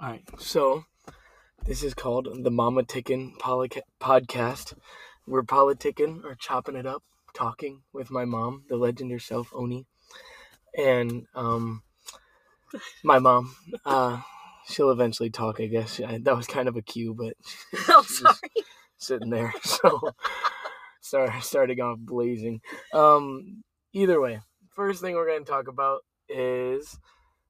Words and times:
All 0.00 0.08
right, 0.10 0.24
so 0.38 0.84
this 1.66 1.82
is 1.82 1.94
called 1.94 2.28
the 2.42 2.50
Mama 2.50 2.82
Tickin 2.82 3.38
Polica- 3.38 3.82
podcast. 4.00 4.74
We're 5.26 5.42
politicking 5.44 6.24
or 6.24 6.34
chopping 6.34 6.76
it 6.76 6.84
up, 6.86 7.02
talking 7.32 7.82
with 7.92 8.10
my 8.10 8.24
mom, 8.24 8.64
the 8.68 8.76
legend 8.76 9.12
herself, 9.12 9.50
Oni, 9.54 9.86
and 10.76 11.26
um, 11.34 11.82
my 13.04 13.18
mom. 13.20 13.54
Uh, 13.86 14.20
she'll 14.66 14.90
eventually 14.90 15.30
talk, 15.30 15.60
I 15.60 15.66
guess. 15.66 16.00
I, 16.00 16.18
that 16.18 16.36
was 16.36 16.46
kind 16.48 16.68
of 16.68 16.76
a 16.76 16.82
cue, 16.82 17.14
but 17.14 17.34
sorry. 18.06 18.34
sitting 18.98 19.30
there. 19.30 19.54
So 19.62 20.10
sorry, 21.00 21.40
starting 21.40 21.80
off 21.80 21.98
blazing. 22.00 22.60
Um, 22.92 23.62
either 23.92 24.20
way, 24.20 24.40
first 24.74 25.00
thing 25.00 25.14
we're 25.14 25.28
going 25.28 25.44
to 25.44 25.50
talk 25.50 25.68
about 25.68 26.00
is 26.28 26.98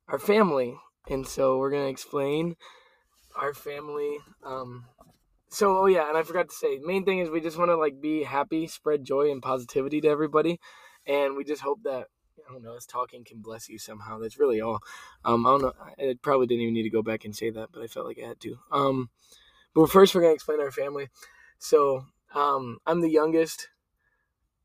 our 0.09 0.19
family, 0.19 0.77
and 1.09 1.27
so 1.27 1.59
we're 1.59 1.71
to 1.71 1.87
explain 1.87 2.57
our 3.37 3.55
family. 3.55 4.19
Um, 4.45 4.87
so 5.49 5.79
oh 5.79 5.87
yeah, 5.87 6.09
and 6.09 6.17
I 6.17 6.23
forgot 6.23 6.49
to 6.49 6.55
say, 6.55 6.79
main 6.83 7.05
thing 7.05 7.19
is 7.19 7.31
we 7.31 7.41
just 7.41 7.59
want 7.59 7.71
to 7.71 7.77
like 7.77 8.01
be 8.01 8.23
happy, 8.23 8.67
spread 8.67 9.05
joy 9.05 9.31
and 9.31 9.43
positivity 9.43 10.01
to 10.03 10.09
everybody, 10.09 10.61
and 11.07 11.37
we 11.37 11.45
just 11.45 11.63
hope 11.63 11.83
that. 11.85 12.07
I 12.47 12.53
don't 12.53 12.63
know. 12.63 12.75
Us 12.77 12.85
talking 12.85 13.25
can 13.25 13.41
bless 13.41 13.71
you 13.71 13.79
somehow. 13.79 14.19
That's 14.19 14.39
really 14.39 14.61
all. 14.61 14.81
Um, 15.25 15.47
I 15.47 15.51
don't 15.51 15.63
know. 15.63 15.73
I 15.99 16.15
probably 16.21 16.47
didn't 16.47 16.61
even 16.61 16.75
need 16.75 16.83
to 16.83 16.91
go 16.91 17.03
back 17.03 17.25
and 17.25 17.35
say 17.35 17.49
that, 17.49 17.71
but 17.73 17.83
I 17.83 17.87
felt 17.87 18.07
like 18.07 18.19
I 18.23 18.29
had 18.29 18.41
to. 18.41 18.59
Um, 18.71 19.09
but 19.75 19.91
first, 19.91 20.15
we're 20.15 20.21
gonna 20.21 20.35
explain 20.35 20.61
our 20.61 20.71
family. 20.71 21.09
So, 21.59 22.05
um, 22.35 22.79
I'm 22.87 23.01
the 23.01 23.09
youngest 23.09 23.69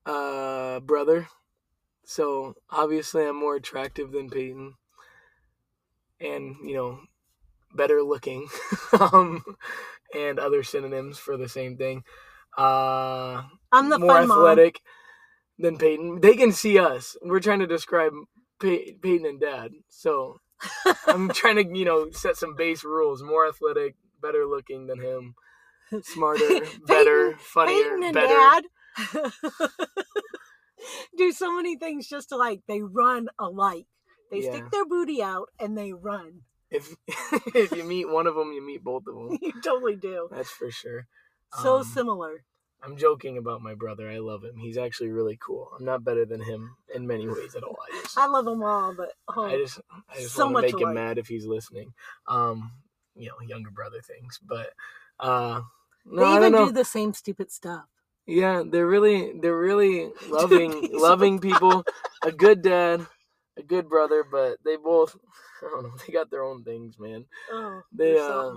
uh, 0.06 0.80
brother. 0.82 1.30
So 2.04 2.56
obviously, 2.70 3.26
I'm 3.26 3.40
more 3.40 3.56
attractive 3.56 4.12
than 4.12 4.30
Peyton, 4.30 4.74
and 6.22 6.56
you 6.64 6.76
know, 6.76 7.00
better 7.74 8.02
looking, 8.02 8.48
um, 9.00 9.44
and 10.16 10.40
other 10.40 10.64
synonyms 10.64 11.18
for 11.18 11.38
the 11.38 11.50
same 11.50 11.78
thing. 11.78 12.04
Uh, 12.58 13.44
I'm 13.72 13.90
the 13.90 14.00
more 14.00 14.10
fun 14.10 14.28
mom. 14.28 14.40
athletic 14.40 14.82
than 15.58 15.78
Peyton. 15.78 16.22
They 16.22 16.36
can 16.36 16.52
see 16.52 16.80
us. 16.80 17.16
We're 17.22 17.40
trying 17.40 17.60
to 17.60 17.68
describe 17.68 18.14
Pey- 18.60 18.98
Peyton 19.02 19.26
and 19.26 19.40
Dad. 19.40 19.72
So 19.90 20.40
I'm 21.08 21.30
trying 21.34 21.56
to, 21.58 21.78
you 21.78 21.86
know, 21.86 22.10
set 22.12 22.38
some 22.38 22.56
base 22.56 22.84
rules. 22.84 23.24
More 23.24 23.48
athletic, 23.48 23.96
better 24.22 24.46
looking 24.46 24.88
than 24.88 25.00
him, 25.00 25.36
smarter, 26.04 26.62
better, 26.88 27.38
funnier, 27.38 27.84
Peyton 27.84 28.04
and 28.04 28.14
better. 28.14 28.28
Dad 28.28 28.64
do 31.18 31.32
so 31.32 31.56
many 31.56 31.78
things 31.78 32.08
just 32.08 32.30
to 32.30 32.38
like 32.38 32.62
they 32.68 32.82
run 32.82 33.28
alike. 33.38 33.86
They 34.32 34.42
Yeah. 34.42 34.52
stick 34.52 34.72
their 34.72 34.86
booty 34.86 35.22
out 35.22 35.50
and 35.60 35.78
they 35.78 35.94
run. 35.94 36.42
If 36.72 36.96
if 37.56 37.72
you 37.72 37.84
meet 37.84 38.10
one 38.10 38.28
of 38.28 38.36
them, 38.36 38.52
you 38.54 38.66
meet 38.66 38.84
both 38.84 39.08
of 39.08 39.16
them. 39.16 39.38
you 39.42 39.54
totally 39.62 39.96
do. 39.96 40.28
That's 40.32 40.52
for 40.52 40.70
sure. 40.70 41.08
So 41.52 41.78
Um, 41.80 41.84
similar. 41.84 42.44
I'm 42.82 42.96
joking 42.96 43.38
about 43.38 43.62
my 43.62 43.74
brother. 43.74 44.10
I 44.10 44.20
love 44.20 44.44
him. 44.44 44.58
He's 44.58 44.78
actually 44.78 45.10
really 45.10 45.38
cool. 45.42 45.70
I'm 45.78 45.84
not 45.86 46.04
better 46.04 46.26
than 46.26 46.42
him 46.42 46.78
in 46.94 47.08
many 47.08 47.28
ways 47.28 47.56
at 47.56 47.64
all. 47.64 47.78
I 47.92 48.02
just 48.02 48.18
I 48.18 48.28
love 48.28 48.46
them 48.46 48.64
all, 48.64 48.94
but 48.94 49.14
oh, 49.28 49.46
I 49.46 49.58
just 49.58 49.80
I 50.10 50.22
just 50.22 50.36
so 50.36 50.46
want 50.46 50.58
to 50.58 50.62
make 50.62 50.80
him 50.80 50.94
mad 50.94 51.18
if 51.18 51.28
he's 51.28 51.46
listening. 51.46 51.94
Um, 52.28 52.72
you 53.16 53.28
know, 53.28 53.36
younger 53.46 53.72
brother 53.72 54.02
things, 54.02 54.40
but 54.42 54.74
uh, 55.20 55.62
no, 56.06 56.22
they 56.22 56.28
I 56.28 56.38
even 56.38 56.54
do 56.54 56.72
the 56.72 56.86
same 56.86 57.14
stupid 57.14 57.52
stuff. 57.52 57.86
yeah, 58.28 58.64
they're 58.66 58.88
really 58.88 59.34
they're 59.40 59.58
really 59.58 60.10
loving 60.30 60.90
loving 60.94 61.40
people. 61.40 61.86
A 62.24 62.32
good 62.32 62.62
dad, 62.62 63.06
a 63.60 63.64
good 63.64 63.88
brother, 63.90 64.24
but 64.30 64.58
they 64.66 64.76
both 64.78 65.16
I 65.62 65.70
don't 65.70 65.84
know. 65.84 65.94
They 66.08 66.14
got 66.14 66.32
their 66.32 66.44
own 66.44 66.64
things, 66.64 66.98
man. 67.00 67.26
Oh, 67.52 67.82
They 67.92 68.18
uh. 68.18 68.54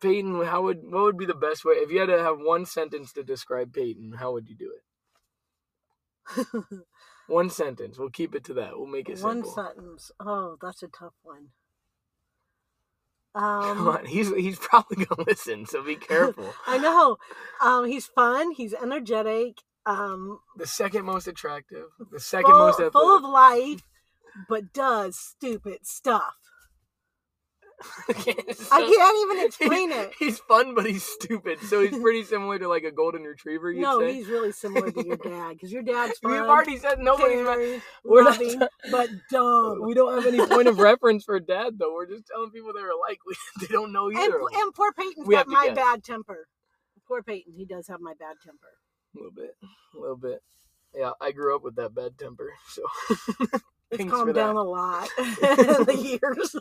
Peyton, 0.00 0.44
how 0.44 0.62
would 0.62 0.80
what 0.82 1.04
would 1.04 1.16
be 1.18 1.24
the 1.26 1.34
best 1.34 1.64
way 1.64 1.74
if 1.76 1.90
you 1.90 2.00
had 2.00 2.08
to 2.10 2.22
have 2.22 2.38
one 2.38 2.66
sentence 2.66 3.12
to 3.14 3.22
describe 3.24 3.72
Peyton? 3.72 4.12
How 4.18 4.32
would 4.32 4.48
you 4.48 4.54
do 4.56 4.72
it? 4.76 6.42
One 7.28 7.50
sentence. 7.50 7.98
We'll 7.98 8.10
keep 8.10 8.34
it 8.36 8.44
to 8.44 8.54
that. 8.54 8.76
We'll 8.76 8.86
make 8.86 9.08
it 9.08 9.18
one 9.20 9.42
simple. 9.42 9.52
sentence. 9.52 10.10
Oh, 10.20 10.56
that's 10.62 10.82
a 10.82 10.88
tough 10.88 11.14
one. 11.22 11.48
Come 13.36 13.80
Um, 13.80 13.88
on, 13.88 14.06
he's 14.06 14.32
he's 14.34 14.58
probably 14.58 15.04
gonna 15.04 15.24
listen, 15.26 15.66
so 15.66 15.82
be 15.82 15.96
careful. 15.96 16.52
I 16.66 16.78
know. 16.78 17.16
Um, 17.62 17.86
he's 17.86 18.06
fun. 18.06 18.52
He's 18.52 18.74
energetic. 18.74 19.58
Um, 19.84 20.38
the 20.56 20.66
second 20.66 21.04
most 21.04 21.26
attractive, 21.26 21.86
the 22.12 22.20
second 22.20 22.50
full, 22.50 22.58
most 22.58 22.74
athletic. 22.74 22.92
full 22.92 23.16
of 23.16 23.22
life, 23.24 23.82
but 24.48 24.72
does 24.72 25.18
stupid 25.18 25.80
stuff. 25.86 26.34
I 28.08 28.12
can't 28.14 28.38
even 29.30 29.44
explain 29.46 29.92
it. 29.92 30.12
He's 30.18 30.38
fun, 30.38 30.74
but 30.74 30.86
he's 30.86 31.02
stupid. 31.04 31.58
So 31.60 31.82
he's 31.82 31.98
pretty 32.00 32.24
similar 32.24 32.58
to 32.58 32.68
like 32.68 32.84
a 32.84 32.90
golden 32.90 33.22
retriever. 33.24 33.70
You'd 33.70 33.82
No, 33.82 34.00
say. 34.00 34.14
he's 34.14 34.28
really 34.28 34.52
similar 34.52 34.90
to 34.90 35.06
your 35.06 35.18
dad 35.18 35.50
because 35.52 35.70
your 35.70 35.82
dad's 35.82 36.18
We've 36.22 36.38
fun, 36.38 36.48
already 36.48 36.78
said 36.78 37.00
nobody's. 37.00 37.44
caring, 37.44 37.82
We're 38.02 38.24
loving, 38.24 38.60
ta- 38.60 38.68
but 38.90 39.10
dumb. 39.30 39.82
we 39.82 39.92
don't 39.92 40.14
have 40.14 40.24
any 40.32 40.44
point 40.46 40.68
of 40.68 40.78
reference 40.78 41.24
for 41.24 41.38
dad, 41.38 41.74
though. 41.78 41.92
We're 41.92 42.06
just 42.06 42.26
telling 42.26 42.50
people 42.50 42.72
they're 42.74 42.90
alike. 42.90 43.18
We, 43.26 43.36
they 43.60 43.66
don't 43.72 43.92
know 43.92 44.10
either. 44.10 44.30
them. 44.38 44.46
and 44.54 44.72
poor 44.74 44.92
Peyton's 44.92 45.26
We 45.26 45.34
got 45.34 45.46
my 45.46 45.66
guess. 45.66 45.76
bad 45.76 46.02
temper. 46.02 46.48
Poor 47.06 47.22
Peyton, 47.22 47.52
he 47.52 47.66
does 47.66 47.88
have 47.88 48.00
my 48.00 48.14
bad 48.18 48.36
temper. 48.42 48.68
A 49.14 49.18
little 49.18 49.32
bit, 49.32 49.54
a 49.94 50.00
little 50.00 50.16
bit. 50.16 50.40
Yeah, 50.94 51.10
I 51.20 51.32
grew 51.32 51.54
up 51.54 51.62
with 51.62 51.76
that 51.76 51.94
bad 51.94 52.16
temper, 52.18 52.50
so 52.70 52.82
It's 53.90 54.04
calmed 54.10 54.34
down 54.34 54.56
a 54.56 54.62
lot 54.62 55.08
in 55.18 55.26
the 55.36 56.18
years. 56.22 56.56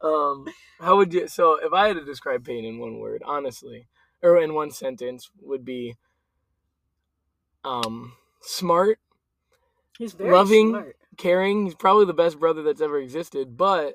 Um, 0.00 0.46
how 0.80 0.96
would 0.96 1.12
you? 1.14 1.28
So, 1.28 1.58
if 1.64 1.72
I 1.72 1.88
had 1.88 1.96
to 1.96 2.04
describe 2.04 2.44
pain 2.44 2.64
in 2.64 2.78
one 2.78 2.98
word, 2.98 3.22
honestly, 3.24 3.86
or 4.22 4.40
in 4.40 4.54
one 4.54 4.70
sentence, 4.70 5.30
would 5.40 5.64
be 5.64 5.96
um 7.64 8.12
smart, 8.42 8.98
He's 9.98 10.12
very 10.12 10.30
Loving. 10.32 10.70
smart. 10.70 10.96
caring. 11.16 11.64
He's 11.66 11.74
probably 11.74 12.04
the 12.04 12.12
best 12.14 12.38
brother 12.40 12.62
that's 12.62 12.80
ever 12.80 12.98
existed, 12.98 13.56
but 13.56 13.94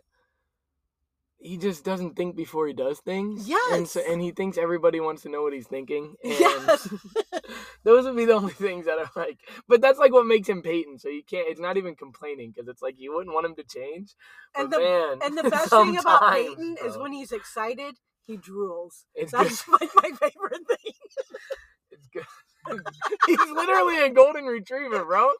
he 1.42 1.58
just 1.58 1.84
doesn't 1.86 2.16
think 2.16 2.36
before 2.36 2.68
he 2.68 2.74
does 2.74 3.00
things. 3.00 3.48
and 3.72 3.88
so 3.88 4.00
Yes. 4.02 4.10
and 4.12 4.22
he 4.22 4.32
thinks 4.32 4.58
everybody 4.58 5.00
wants 5.00 5.22
to 5.24 5.30
know 5.30 5.42
what 5.42 5.54
he's 5.54 5.68
thinking. 5.68 6.16
And 6.24 6.34
Yes. 6.40 6.88
those 7.84 8.06
would 8.06 8.16
be 8.18 8.26
the 8.26 8.34
only 8.34 8.54
things 8.54 8.86
that 8.86 9.00
are 9.00 9.10
like. 9.16 9.40
But 9.68 9.82
that's 9.82 10.00
like 10.00 10.12
what 10.12 10.26
makes 10.26 10.50
him 10.50 10.62
Peyton. 10.62 11.00
So 11.00 11.10
you 11.10 11.24
can't. 11.24 11.48
It's 11.50 11.60
not 11.62 11.78
even 11.78 11.96
complaining 11.96 12.52
because 12.54 12.68
it's 12.68 12.82
like 12.82 12.96
you 12.98 13.14
wouldn't 13.16 13.34
want 13.34 13.46
him 13.46 13.56
to 13.56 13.64
change. 13.64 14.16
and 14.56 14.72
the 14.72 14.80
man, 14.80 15.20
and 15.24 15.38
the 15.38 15.50
best 15.50 15.70
thing 15.70 15.98
about 15.98 16.34
Peyton 16.34 16.78
is 16.86 16.98
when 16.98 17.14
he's 17.14 17.32
excited, 17.32 17.96
he 18.26 18.38
drools. 18.38 19.06
It's 19.16 19.32
That's 19.32 19.68
like 19.68 19.90
my 19.96 20.10
favorite 20.20 20.68
thing. 20.68 20.94
It's 21.92 22.08
good. 22.14 22.24
He's 23.26 23.40
literally 23.52 24.00
a 24.06 24.10
golden 24.10 24.46
retriever, 24.46 25.04
bro. 25.06 25.32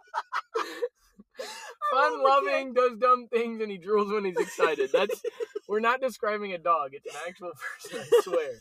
Fun 1.92 2.24
loving, 2.24 2.74
does 2.74 2.98
dumb 2.98 3.28
things, 3.32 3.62
and 3.62 3.72
he 3.72 3.78
drools 3.80 4.14
when 4.14 4.26
he's 4.26 4.38
excited. 4.38 4.92
That's 4.94 5.22
we're 5.68 5.80
not 5.80 6.02
describing 6.02 6.54
a 6.54 6.58
dog. 6.58 6.92
It's 6.94 7.14
an 7.14 7.22
actual 7.28 7.52
person. 7.92 8.00
I 8.02 8.22
swear. 8.22 8.52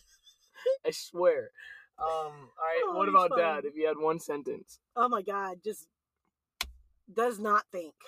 I 0.87 0.91
swear. 0.91 1.51
Um. 1.99 2.07
All 2.09 2.33
right. 2.63 2.83
Oh, 2.87 2.97
what 2.97 3.09
about. 3.09 3.37
Dad? 3.37 3.65
If 3.65 3.75
you 3.77 3.87
had 3.87 3.99
one 3.99 4.19
sentence. 4.19 4.79
Oh 4.97 5.09
my 5.09 5.23
god, 5.23 5.59
just 5.65 5.87
does 7.13 7.39
not 7.39 7.65
think. 7.73 7.95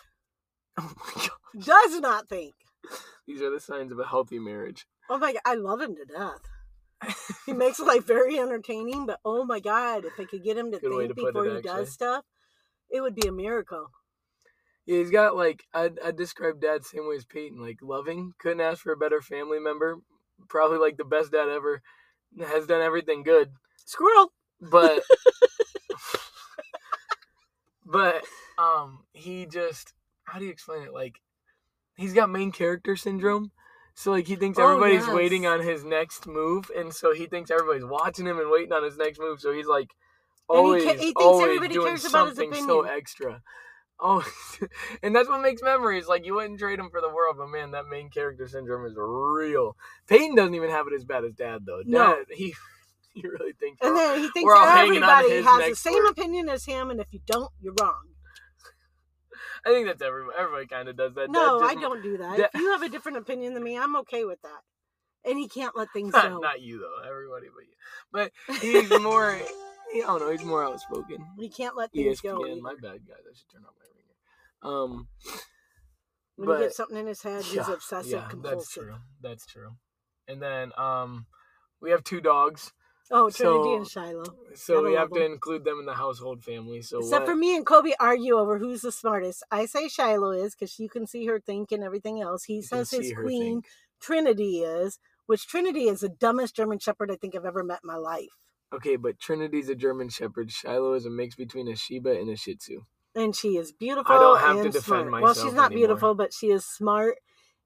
Oh 0.79 0.93
my 0.97 1.23
god. 1.23 1.67
Does 1.67 2.01
not 2.01 2.29
think. 2.29 2.55
These 3.27 3.43
are 3.43 3.51
the 3.51 3.61
signs 3.61 3.93
of 3.93 3.99
a 3.99 4.07
healthy 4.07 4.39
marriage. 4.39 4.87
Oh 5.11 5.19
my 5.19 5.33
god, 5.33 5.43
I 5.45 5.55
love 5.57 5.81
him 5.81 5.95
to 5.97 6.05
death. 6.07 7.15
He 7.45 7.53
makes 7.65 7.81
life 7.81 8.07
very 8.07 8.39
entertaining, 8.39 9.05
but 9.05 9.19
oh 9.25 9.45
my 9.45 9.61
god, 9.61 10.05
if 10.05 10.19
I 10.19 10.25
could 10.25 10.43
get 10.45 10.57
him 10.57 10.71
to 10.73 10.79
Good 10.79 10.91
think 10.91 11.09
to 11.09 11.15
before 11.15 11.47
it, 11.47 11.51
he 11.51 11.57
actually. 11.59 11.71
does 11.73 11.93
stuff, 11.93 12.25
it 12.89 13.01
would 13.01 13.15
be 13.15 13.27
a 13.27 13.33
miracle. 13.33 13.91
Yeah, 14.87 14.99
he's 14.99 15.11
got 15.11 15.37
like 15.37 15.65
I 15.75 15.91
I 16.05 16.11
describe 16.11 16.61
Dad 16.61 16.85
same 16.85 17.09
way 17.09 17.17
as 17.17 17.25
Peyton, 17.25 17.61
like 17.61 17.79
loving. 17.83 18.33
Couldn't 18.39 18.61
ask 18.61 18.83
for 18.83 18.93
a 18.93 18.97
better 18.97 19.21
family 19.21 19.59
member. 19.61 19.99
Probably 20.49 20.79
like 20.79 20.97
the 20.97 21.05
best 21.05 21.33
dad 21.33 21.49
ever. 21.49 21.83
Has 22.41 22.67
done 22.67 22.81
everything 22.81 23.23
good. 23.23 23.51
Squirrel. 23.85 24.33
but 24.61 25.03
but 27.85 28.25
um 28.59 29.01
he 29.13 29.47
just 29.47 29.93
how 30.25 30.39
do 30.39 30.45
you 30.45 30.51
explain 30.51 30.83
it 30.83 30.93
like 30.93 31.21
he's 31.97 32.13
got 32.13 32.31
main 32.31 32.53
character 32.53 32.97
syndrome 32.97 33.51
so 33.95 34.11
like 34.13 34.27
he 34.27 34.37
thinks 34.37 34.59
Oh, 34.59 34.65
everybody's 34.69 35.07
yes. 35.07 35.15
waiting 35.15 35.47
on 35.47 35.61
his 35.61 35.85
next 35.85 36.27
move 36.27 36.71
and 36.77 36.95
so 36.95 37.13
he 37.15 37.27
thinks 37.27 37.51
everybody's 37.51 37.85
watching 37.85 38.27
him 38.27 38.39
and 38.39 38.51
waiting 38.51 38.73
on 38.73 38.85
his 38.85 38.97
next 38.97 39.19
move 39.19 39.41
so 39.41 39.53
he's 39.53 39.67
like 39.67 39.91
And 40.49 40.59
he 40.59 40.65
always 40.65 40.85
ca- 40.85 40.91
he 40.93 40.97
thinks 40.99 41.23
always 41.23 41.47
everybody 41.47 41.75
doing 41.75 41.87
cares 41.89 42.05
about 42.05 42.29
his 42.29 42.37
something 42.37 42.67
so 42.67 42.83
extra 42.83 43.43
oh 44.03 44.25
and 45.03 45.15
that's 45.15 45.29
what 45.29 45.41
makes 45.43 45.63
memories 45.63 46.07
like 46.09 46.25
you 46.27 46.35
wouldn't 46.35 46.59
trade 46.59 46.79
him 46.79 46.91
for 46.91 47.01
the 47.01 47.09
world 47.09 47.37
but 47.39 47.49
man 47.49 47.71
that 47.73 47.87
main 47.87 48.11
character 48.11 48.47
syndrome 48.49 48.87
is 48.87 48.95
real 48.97 49.77
peyton 50.07 50.35
doesn't 50.35 50.55
even 50.55 50.71
have 50.71 50.87
it 50.87 50.95
as 50.95 51.05
bad 51.05 51.25
as 51.25 51.35
dad 51.35 51.65
though 51.67 51.83
dad 51.83 51.89
No. 51.91 52.25
he 52.31 52.55
he 53.15 53.23
really 53.27 53.53
thinks 53.53 53.79
And 53.83 53.97
then 53.97 54.19
he 54.19 54.29
thinks 54.31 54.45
we're 54.47 54.57
all 54.57 54.67
hanging 54.67 55.03
on 55.03 55.11
everybody 55.25 55.43
has 55.43 55.71
the 55.71 55.77
same 55.77 55.95
word. 56.05 56.11
opinion 56.11 56.49
as 56.49 56.65
him, 56.65 56.91
and 56.91 57.01
if 57.01 57.09
you 57.13 57.21
don't, 57.27 57.51
you're 57.61 57.75
wrong. 57.81 58.03
I 59.67 59.71
think 59.71 59.87
that's 59.89 60.01
everybody. 60.03 60.37
Everybody 60.39 60.67
kind 60.67 60.89
of 60.89 60.97
does 60.97 61.15
that. 61.15 61.29
No, 61.31 61.61
Dad 61.61 61.71
I 61.71 61.75
don't 61.81 62.03
do 62.03 62.17
that. 62.19 62.37
Dad- 62.39 62.51
If 62.55 62.61
you 62.61 62.71
have 62.73 62.83
a 62.83 62.89
different 62.89 63.19
opinion 63.19 63.55
than 63.55 63.63
me, 63.65 63.77
I'm 63.77 63.97
okay 63.97 64.25
with 64.25 64.41
that. 64.43 64.61
And 65.29 65.39
he 65.39 65.49
can't 65.49 65.77
let 65.77 65.89
things 65.93 66.13
go. 66.13 66.39
not 66.39 66.63
you 66.63 66.79
though. 66.79 67.09
Everybody 67.09 67.49
but 67.55 67.65
you. 67.67 67.75
But 68.51 68.63
he's 68.63 68.91
more. 69.03 69.39
I 69.95 70.01
don't 70.07 70.21
know. 70.21 70.31
He's 70.31 70.45
more 70.45 70.65
outspoken. 70.65 71.19
he 71.39 71.49
can't 71.49 71.77
let 71.77 71.93
things 71.93 72.21
go. 72.21 72.39
ESPN. 72.41 72.61
My 72.61 72.75
bad, 72.75 73.01
guys. 73.07 73.19
I 73.29 73.35
should 73.35 73.51
turn 73.53 73.63
off 73.67 73.75
my 74.63 74.69
ringer. 74.71 74.87
Um. 74.87 75.09
When 76.37 76.47
but 76.49 76.57
he 76.59 76.65
gets 76.65 76.77
something 76.77 76.97
in 76.97 77.07
his 77.07 77.23
head, 77.23 77.43
he's 77.43 77.55
yeah, 77.57 77.73
obsessive 77.73 78.13
yeah, 78.13 78.29
compulsive. 78.29 78.59
That's 78.59 78.73
true. 78.73 78.95
That's 79.21 79.47
true. 79.47 79.71
And 80.27 80.41
then 80.41 80.73
um, 80.79 81.27
we 81.83 81.91
have 81.91 82.03
two 82.03 82.21
dogs, 82.23 82.73
Oh, 83.11 83.29
Trinity 83.29 83.59
So- 83.65 83.77
and 83.77 83.87
Shiloh. 83.89 84.25
so 84.55 84.75
Gotta 84.77 84.87
we 84.89 84.95
have 84.95 85.11
love 85.11 85.19
to 85.19 85.25
include 85.27 85.65
them 85.65 85.81
in 85.81 85.85
the 85.87 85.95
household 85.95 86.43
family. 86.45 86.81
So 86.81 87.01
Except 87.01 87.23
what- 87.23 87.31
for 87.33 87.37
me 87.37 87.57
and 87.57 87.67
Kobe 87.67 87.93
argue 88.01 88.39
over 88.39 88.59
who's 88.59 88.81
the 88.83 88.93
smartest. 88.93 89.43
I 89.51 89.67
say 89.67 89.89
Shiloh 89.89 90.31
is 90.31 90.55
because 90.55 90.79
you 90.79 90.89
can 90.89 91.07
see 91.07 91.27
her 91.27 91.41
think 91.41 91.73
and 91.73 91.83
everything 91.83 92.21
else. 92.23 92.45
He 92.45 92.55
You 92.57 92.63
says 92.63 92.91
his 92.91 93.13
queen 93.13 93.63
think. 93.63 93.67
Trinity 94.01 94.61
is, 94.61 94.99
which 95.27 95.47
Trinity 95.47 95.89
is 95.89 96.01
the 96.01 96.09
dumbest 96.09 96.55
German 96.57 96.79
Shepherd 96.79 97.11
I 97.11 97.17
think 97.17 97.35
I've 97.35 97.45
ever 97.45 97.65
met 97.65 97.81
in 97.83 97.89
my 97.89 97.97
life. 97.97 98.29
Okay, 98.73 98.97
but 98.97 99.19
Trinity's 99.19 99.69
a 99.69 99.75
German 99.75 100.09
Shepherd. 100.09 100.53
Shiloh 100.53 100.95
is 100.95 101.07
a 101.07 101.11
mix 101.11 101.35
between 101.35 101.69
a 101.69 101.75
Shiba 101.77 102.11
and 102.11 102.31
a 102.31 102.37
Shih 102.37 102.55
Tzu. 102.55 102.83
And 103.15 103.35
she 103.35 103.57
is 103.57 103.73
beautiful. 103.73 104.15
I 104.15 104.19
don't 104.19 104.39
have 104.39 104.57
to 104.65 104.71
defend 104.71 105.09
smart. 105.09 105.23
Well, 105.23 105.35
she's 105.35 105.53
not 105.53 105.73
anymore. 105.73 105.89
beautiful, 105.89 106.15
but 106.15 106.33
she 106.33 106.47
is 106.51 106.65
smart 106.65 107.17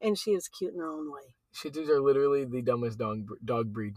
and 0.00 0.16
she 0.18 0.30
is 0.30 0.48
cute 0.48 0.72
in 0.72 0.80
her 0.80 0.88
own 0.88 1.12
way. 1.12 1.34
Shih 1.52 1.70
Tzus 1.70 1.88
are 1.88 2.00
literally 2.00 2.44
the 2.46 2.62
dumbest 2.62 2.98
dog 2.98 3.26
dog 3.44 3.72
breed 3.72 3.94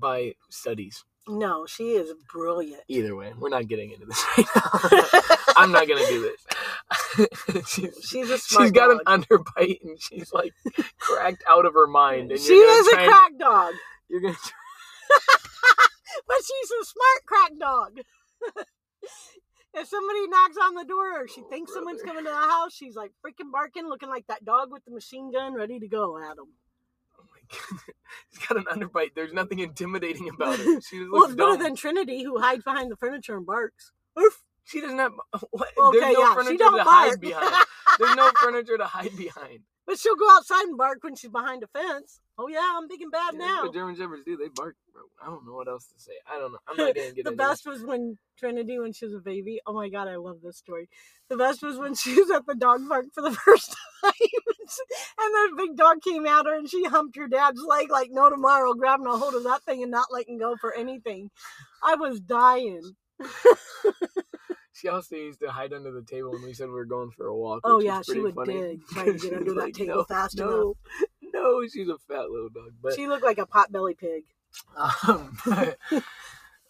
by 0.00 0.34
studies. 0.48 1.04
No, 1.28 1.66
she 1.66 1.90
is 1.90 2.12
brilliant. 2.32 2.82
Either 2.88 3.14
way, 3.16 3.32
we're 3.36 3.48
not 3.48 3.66
getting 3.66 3.90
into 3.90 4.06
this 4.06 4.24
right 4.38 4.46
now. 4.54 5.36
I'm 5.56 5.72
not 5.72 5.88
gonna 5.88 6.06
do 6.06 6.22
this. 6.22 7.66
she's, 7.68 8.08
She's 8.08 8.30
a 8.30 8.38
smart 8.38 8.66
she's 8.66 8.72
got 8.72 8.88
dog. 8.88 9.00
an 9.06 9.22
underbite 9.22 9.80
and 9.82 10.00
she's 10.00 10.32
like 10.32 10.52
cracked 10.98 11.42
out 11.48 11.66
of 11.66 11.74
her 11.74 11.86
mind. 11.86 12.30
And 12.30 12.40
She 12.40 12.54
is 12.54 12.86
a 12.88 12.96
crack 12.96 13.32
dog, 13.38 13.74
You're 14.08 14.20
gonna 14.20 14.36
but 16.26 16.36
she's 16.38 16.70
a 16.70 16.84
smart 16.84 17.26
crack 17.26 17.52
dog. 17.58 17.98
if 19.74 19.88
somebody 19.88 20.26
knocks 20.28 20.56
on 20.62 20.74
the 20.74 20.84
door 20.84 21.22
or 21.22 21.28
she 21.28 21.42
Oh, 21.44 21.48
thinks 21.50 21.72
someone's 21.72 22.02
coming 22.02 22.24
to 22.24 22.30
the 22.30 22.36
house, 22.36 22.72
she's 22.74 22.96
like 22.96 23.12
freaking 23.24 23.52
barking, 23.52 23.88
looking 23.88 24.08
like 24.08 24.26
that 24.28 24.44
dog 24.44 24.70
with 24.70 24.84
the 24.84 24.90
machine 24.92 25.32
gun 25.32 25.54
ready 25.54 25.78
to 25.78 25.88
go 25.88 26.16
at 26.18 26.36
them. 26.36 26.46
Oh 27.18 27.24
my 27.32 27.40
god, 27.50 27.94
she's 28.30 28.46
got 28.46 28.58
an 28.58 28.64
underbite. 28.64 29.14
There's 29.14 29.32
nothing 29.32 29.58
intimidating 29.60 30.28
about 30.34 30.58
her. 30.58 30.80
She 30.80 30.98
just 30.98 31.10
Well, 31.10 31.22
looks 31.22 31.32
it's 31.32 31.36
better 31.38 31.56
than 31.62 31.76
Trinity, 31.76 32.22
who 32.24 32.38
hides 32.38 32.64
behind 32.64 32.90
the 32.90 32.96
furniture 32.96 33.36
and 33.36 33.46
barks. 33.46 33.92
Oof. 34.18 34.42
She 34.64 34.80
doesn't 34.80 34.98
have. 34.98 35.12
What? 35.50 35.68
Okay, 35.78 36.00
There's 36.00 36.14
no 36.14 36.20
yeah, 36.20 36.34
furniture 36.34 36.50
she 36.50 36.56
don't 36.58 36.78
to 36.78 36.84
bark. 36.84 37.10
hide 37.10 37.20
behind. 37.20 37.66
There's 38.00 38.16
no 38.16 38.30
furniture 38.42 38.76
to 38.78 38.84
hide 38.84 39.16
behind. 39.16 39.60
But 39.86 39.98
she'll 39.98 40.16
go 40.16 40.28
outside 40.30 40.64
and 40.64 40.76
bark 40.76 40.98
when 41.02 41.14
she's 41.16 41.30
behind 41.30 41.62
a 41.62 41.66
fence. 41.68 42.20
Oh 42.38 42.48
yeah, 42.48 42.60
I'm 42.74 42.86
big 42.88 43.00
and 43.00 43.10
bad 43.10 43.34
Yeah, 43.34 43.38
that's 43.40 43.50
now. 43.52 43.62
what 43.64 43.74
German 43.74 43.96
Shepherds 43.96 44.22
do. 44.26 44.36
They 44.36 44.48
bark, 44.48 44.76
bro. 44.92 45.02
I 45.22 45.26
don't 45.26 45.46
know 45.46 45.54
what 45.54 45.68
else 45.68 45.86
to 45.86 45.98
say. 46.00 46.12
I 46.30 46.38
don't 46.38 46.52
know. 46.52 46.58
I'm 46.68 46.76
not 46.76 46.94
gonna 46.94 47.12
get 47.12 47.24
the 47.24 47.32
best 47.32 47.66
was 47.66 47.82
when 47.82 48.18
Trinity, 48.38 48.78
when 48.78 48.92
she 48.92 49.06
was 49.06 49.14
a 49.14 49.20
baby. 49.20 49.60
Oh 49.66 49.72
my 49.72 49.88
god, 49.88 50.08
I 50.08 50.16
love 50.16 50.38
this 50.42 50.58
story. 50.58 50.88
The 51.28 51.36
best 51.36 51.62
was 51.62 51.78
when 51.78 51.94
she 51.96 52.14
was 52.20 52.30
at 52.30 52.44
the 52.46 52.54
dog 52.54 52.86
park 52.88 53.06
for 53.14 53.22
the 53.22 53.32
first 53.46 53.74
time, 54.04 54.12
and 55.18 55.34
the 55.34 55.54
big 55.56 55.76
dog 55.76 56.02
came 56.02 56.26
at 56.26 56.46
her, 56.46 56.54
and 56.54 56.68
she 56.68 56.84
humped 56.84 57.16
your 57.16 57.28
dad's 57.28 57.62
leg 57.62 57.90
like 57.90 58.10
no 58.10 58.28
tomorrow, 58.28 58.74
grabbing 58.74 59.06
a 59.06 59.16
hold 59.16 59.34
of 59.34 59.44
that 59.44 59.62
thing 59.62 59.82
and 59.82 59.90
not 59.90 60.12
letting 60.12 60.38
go 60.38 60.56
for 60.60 60.74
anything. 60.74 61.30
I 61.82 61.94
was 61.94 62.20
dying. 62.20 62.82
Also 64.88 65.16
used 65.16 65.40
to 65.40 65.50
hide 65.50 65.72
under 65.72 65.90
the 65.90 66.02
table 66.02 66.32
when 66.32 66.42
we 66.42 66.52
said 66.52 66.68
we 66.68 66.74
were 66.74 66.84
going 66.84 67.10
for 67.10 67.26
a 67.26 67.36
walk. 67.36 67.60
Oh 67.64 67.80
yeah, 67.80 68.02
she 68.02 68.20
would 68.20 68.34
funny. 68.34 68.52
dig 68.52 68.86
trying 68.90 69.12
to 69.12 69.18
get 69.18 69.38
under 69.38 69.54
that 69.54 69.60
like, 69.60 69.74
table 69.74 69.94
no, 69.96 70.04
fast 70.04 70.38
enough. 70.38 70.50
no, 70.50 70.76
No, 71.34 71.62
she's 71.66 71.88
a 71.88 71.98
fat 71.98 72.30
little 72.30 72.48
dog. 72.48 72.72
But, 72.82 72.94
She 72.94 73.06
looked 73.06 73.24
like 73.24 73.38
a 73.38 73.46
potbelly 73.46 73.96
pig. 73.96 74.24
um, 75.06 75.36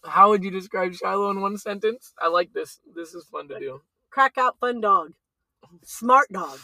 how 0.03 0.29
would 0.29 0.43
you 0.43 0.51
describe 0.51 0.93
Shiloh 0.93 1.31
in 1.31 1.41
one 1.41 1.57
sentence? 1.57 2.13
I 2.19 2.27
like 2.27 2.53
this. 2.53 2.79
This 2.95 3.13
is 3.13 3.25
fun 3.25 3.47
to 3.49 3.59
do. 3.59 3.81
Crack 4.09 4.37
out 4.37 4.59
fun 4.59 4.81
dog. 4.81 5.13
Smart 5.83 6.29
dog. 6.31 6.59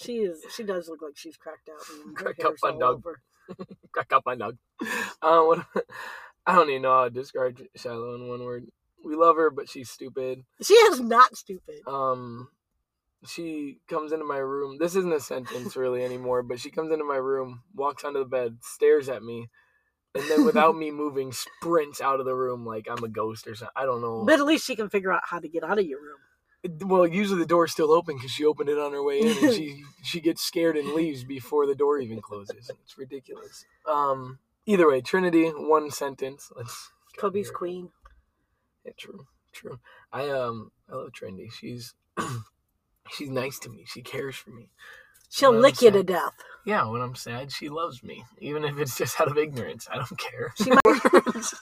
She 0.00 0.18
is. 0.18 0.44
She 0.54 0.64
does 0.64 0.88
look 0.88 1.02
like 1.02 1.16
she's 1.16 1.36
cracked 1.36 1.68
out. 1.68 2.14
Crack 2.14 2.44
out 2.44 2.58
fun 2.58 2.78
dog. 2.78 3.02
crack 3.92 4.12
up 4.12 4.22
my 4.26 4.34
dog. 4.34 4.56
Uh, 5.22 5.42
what, 5.42 5.66
I 6.46 6.54
don't 6.54 6.70
even 6.70 6.82
know 6.82 6.94
how 6.94 7.04
to 7.04 7.10
describe 7.10 7.60
Shiloh 7.76 8.14
in 8.16 8.28
one 8.28 8.44
word. 8.44 8.66
We 9.06 9.14
love 9.16 9.36
her, 9.36 9.50
but 9.50 9.68
she's 9.68 9.88
stupid. 9.90 10.44
She 10.62 10.74
is 10.74 11.00
not 11.00 11.36
stupid. 11.36 11.80
um 11.86 12.48
she 13.26 13.78
comes 13.88 14.12
into 14.12 14.24
my 14.24 14.36
room 14.36 14.76
this 14.78 14.94
isn't 14.94 15.12
a 15.12 15.20
sentence 15.20 15.74
really 15.74 16.04
anymore 16.04 16.42
but 16.42 16.60
she 16.60 16.70
comes 16.70 16.92
into 16.92 17.04
my 17.04 17.16
room 17.16 17.62
walks 17.74 18.04
onto 18.04 18.18
the 18.20 18.24
bed 18.24 18.58
stares 18.62 19.08
at 19.08 19.22
me 19.22 19.48
and 20.14 20.30
then 20.30 20.44
without 20.44 20.76
me 20.76 20.90
moving 21.02 21.32
sprints 21.32 22.00
out 22.00 22.20
of 22.20 22.26
the 22.26 22.34
room 22.34 22.64
like 22.66 22.86
i'm 22.90 23.02
a 23.02 23.08
ghost 23.08 23.46
or 23.48 23.54
something 23.54 23.72
i 23.74 23.84
don't 23.84 24.00
know 24.02 24.24
But 24.24 24.38
at 24.38 24.46
least 24.46 24.66
she 24.66 24.76
can 24.76 24.90
figure 24.90 25.12
out 25.12 25.22
how 25.24 25.38
to 25.40 25.48
get 25.48 25.64
out 25.64 25.78
of 25.78 25.86
your 25.86 26.00
room. 26.00 26.78
well 26.88 27.06
usually 27.06 27.38
the 27.40 27.46
door's 27.46 27.72
still 27.72 27.90
open 27.90 28.16
because 28.16 28.30
she 28.30 28.44
opened 28.44 28.68
it 28.68 28.78
on 28.78 28.92
her 28.92 29.02
way 29.02 29.20
in 29.20 29.38
and 29.38 29.52
she 29.54 29.82
she 30.04 30.20
gets 30.20 30.42
scared 30.42 30.76
and 30.76 30.92
leaves 30.92 31.24
before 31.24 31.66
the 31.66 31.74
door 31.74 31.98
even 31.98 32.20
closes 32.20 32.70
it's 32.84 32.98
ridiculous 32.98 33.64
um 33.90 34.38
either 34.66 34.86
way 34.88 35.00
trinity 35.00 35.48
one 35.48 35.90
sentence 35.90 36.52
let's 36.54 36.90
Kobe's 37.16 37.50
queen. 37.50 37.88
Yeah, 38.86 38.92
true, 38.96 39.26
true. 39.52 39.78
I 40.12 40.28
um, 40.30 40.70
I 40.90 40.94
love 40.94 41.10
Trendy. 41.12 41.52
She's 41.52 41.94
she's 43.10 43.30
nice 43.30 43.58
to 43.60 43.68
me. 43.68 43.84
She 43.86 44.00
cares 44.02 44.36
for 44.36 44.50
me. 44.50 44.70
She'll 45.28 45.50
Well, 45.50 45.60
lick 45.60 45.82
you 45.82 45.90
to 45.90 46.04
death. 46.04 46.34
Yeah, 46.64 46.88
when 46.88 47.00
I'm 47.00 47.16
sad, 47.16 47.50
she 47.52 47.68
loves 47.68 48.02
me, 48.02 48.24
even 48.38 48.64
if 48.64 48.78
it's 48.78 48.96
just 48.96 49.20
out 49.20 49.28
of 49.28 49.36
ignorance. 49.38 49.88
I 49.90 49.96
don't 49.96 50.18
care. 50.18 50.52
She 50.56 50.70
might. 50.70 51.44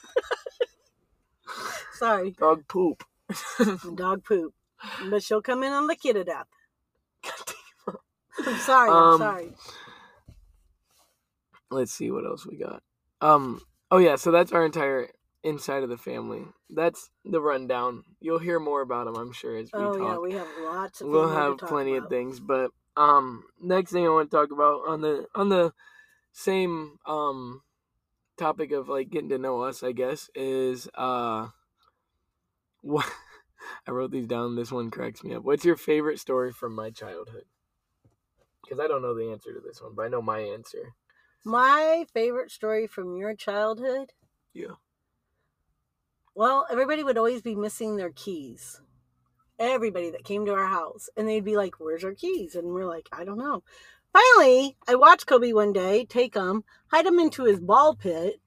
Sorry, 1.93 2.31
Dog 2.31 2.67
poop. 2.67 3.03
dog 3.95 4.23
poop. 4.23 4.53
But 5.09 5.23
she'll 5.23 5.41
come 5.41 5.63
in 5.63 5.73
and 5.73 5.87
lick 5.87 6.03
you 6.03 6.13
to 6.13 6.23
death. 6.23 6.47
I'm 8.45 8.57
sorry. 8.57 8.89
I'm 8.91 8.95
Um, 8.95 9.17
sorry. 9.19 9.53
Let's 11.71 11.91
see 11.91 12.11
what 12.11 12.25
else 12.25 12.45
we 12.45 12.57
got. 12.57 12.83
Um. 13.21 13.61
Oh 13.89 13.97
yeah. 13.97 14.15
So 14.17 14.31
that's 14.31 14.51
our 14.51 14.65
entire 14.65 15.09
inside 15.45 15.83
of 15.83 15.89
the 15.89 15.97
family. 15.97 16.43
That's 16.69 17.09
the 17.23 17.39
rundown. 17.39 18.03
You'll 18.19 18.39
hear 18.39 18.59
more 18.59 18.81
about 18.81 19.05
them, 19.05 19.15
I'm 19.15 19.31
sure, 19.31 19.55
as 19.55 19.71
we 19.71 19.79
Oh 19.79 19.93
talk. 19.93 20.01
yeah, 20.01 20.17
we 20.17 20.33
have 20.33 20.47
lots 20.57 21.01
of. 21.01 21.07
we'll 21.09 21.29
have 21.29 21.57
plenty 21.59 21.95
of 21.95 22.09
things 22.09 22.39
but 22.39 22.71
um 22.97 23.43
next 23.61 23.91
thing 23.91 24.05
i 24.05 24.09
want 24.09 24.31
to 24.31 24.35
talk 24.37 24.51
about 24.51 24.81
on 24.87 25.01
the 25.01 25.25
on 25.35 25.49
the 25.49 25.73
same 26.31 26.97
um 27.05 27.61
topic 28.37 28.71
of 28.71 28.87
like 28.89 29.09
getting 29.09 29.29
to 29.29 29.37
know 29.37 29.61
us 29.61 29.83
i 29.83 29.91
guess 29.91 30.29
is 30.33 30.87
uh 30.95 31.47
what 32.81 33.05
i 33.87 33.91
wrote 33.91 34.11
these 34.11 34.27
down 34.27 34.55
this 34.55 34.71
one 34.71 34.89
cracks 34.89 35.23
me 35.23 35.33
up 35.35 35.43
what's 35.43 35.65
your 35.65 35.75
favorite 35.75 36.19
story 36.19 36.51
from 36.53 36.73
my 36.73 36.89
childhood 36.89 37.43
because 38.63 38.79
i 38.79 38.87
don't 38.87 39.01
know 39.01 39.13
the 39.13 39.29
answer 39.31 39.53
to 39.53 39.59
this 39.59 39.81
one 39.81 39.93
but 39.95 40.03
i 40.05 40.07
know 40.07 40.21
my 40.21 40.39
answer 40.39 40.93
My 41.43 42.05
favorite 42.13 42.49
story 42.51 42.87
from 42.87 43.17
your 43.17 43.35
childhood. 43.35 44.13
yeah 44.53 44.75
Well, 46.37 46.67
everybody 46.69 47.01
would 47.01 47.17
always 47.17 47.41
be 47.41 47.55
missing 47.55 47.95
their 47.95 48.11
keys. 48.11 48.81
Everybody 49.57 50.09
that 50.09 50.25
came 50.25 50.45
to 50.45 50.53
our 50.53 50.67
house, 50.67 51.07
and 51.15 51.29
they'd 51.29 51.45
be 51.45 51.55
like, 51.55 51.79
"Where's 51.79 52.03
our 52.03 52.13
keys?" 52.13 52.55
And 52.55 52.73
we're 52.73 52.85
like, 52.85 53.07
"I 53.13 53.23
don't 53.23 53.37
know." 53.37 53.63
Finally, 54.11 54.75
I 54.85 54.95
watched 54.95 55.27
Kobe 55.27 55.53
one 55.53 55.71
day 55.71 56.03
take 56.03 56.33
them, 56.33 56.65
hide 56.91 57.05
them 57.05 57.19
into 57.19 57.45
his 57.45 57.61
ball 57.61 57.95
pit, 57.95 58.41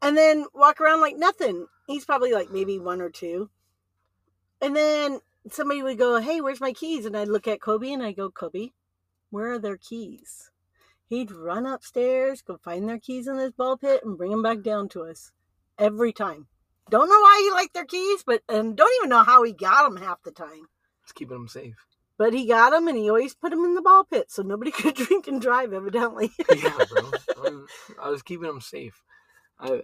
and 0.00 0.16
then 0.16 0.46
walk 0.54 0.80
around 0.80 1.00
like 1.00 1.16
nothing. 1.16 1.66
He's 1.88 2.04
probably 2.04 2.32
like 2.32 2.50
maybe 2.52 2.78
one 2.78 3.00
or 3.00 3.10
two. 3.10 3.50
And 4.60 4.76
then 4.76 5.20
somebody 5.50 5.82
would 5.82 5.98
go, 5.98 6.20
"Hey, 6.20 6.40
where's 6.40 6.60
my 6.60 6.72
keys?" 6.72 7.04
And 7.04 7.16
I'd 7.16 7.26
look 7.26 7.48
at 7.48 7.60
Kobe 7.60 7.90
and 7.90 8.04
I 8.04 8.12
go, 8.12 8.30
"Kobe, 8.30 8.70
where 9.30 9.50
are 9.50 9.58
their 9.58 9.78
keys?" 9.78 10.52
He'd 11.06 11.32
run 11.32 11.66
upstairs, 11.66 12.40
go 12.40 12.56
find 12.56 12.88
their 12.88 13.00
keys 13.00 13.26
in 13.26 13.38
his 13.38 13.50
ball 13.50 13.76
pit, 13.76 14.04
and 14.04 14.16
bring 14.16 14.30
them 14.30 14.42
back 14.42 14.62
down 14.62 14.88
to 14.90 15.02
us 15.02 15.32
every 15.76 16.12
time. 16.12 16.46
Don't 16.90 17.08
know 17.08 17.20
why 17.20 17.40
he 17.44 17.50
liked 17.54 17.74
their 17.74 17.84
keys, 17.84 18.22
but 18.26 18.42
and 18.48 18.76
don't 18.76 18.92
even 19.00 19.10
know 19.10 19.22
how 19.22 19.42
he 19.42 19.52
got 19.52 19.82
them 19.88 20.02
half 20.02 20.22
the 20.22 20.30
time. 20.30 20.68
it's 21.02 21.12
keeping 21.12 21.36
them 21.36 21.48
safe 21.48 21.86
But 22.16 22.32
he 22.32 22.46
got 22.46 22.70
them, 22.70 22.88
and 22.88 22.96
he 22.96 23.08
always 23.08 23.34
put 23.34 23.50
them 23.50 23.64
in 23.64 23.74
the 23.74 23.82
ball 23.82 24.04
pit 24.04 24.30
so 24.30 24.42
nobody 24.42 24.70
could 24.78 24.94
drink 24.94 25.26
and 25.28 25.40
drive. 25.40 25.72
Evidently, 25.72 26.30
yeah 26.56 26.78
bro 26.88 27.12
I'm- 27.42 27.66
i 28.02 28.10
was 28.10 28.22
keeping 28.22 28.46
them 28.48 28.60
safe 28.60 29.02
i 29.60 29.80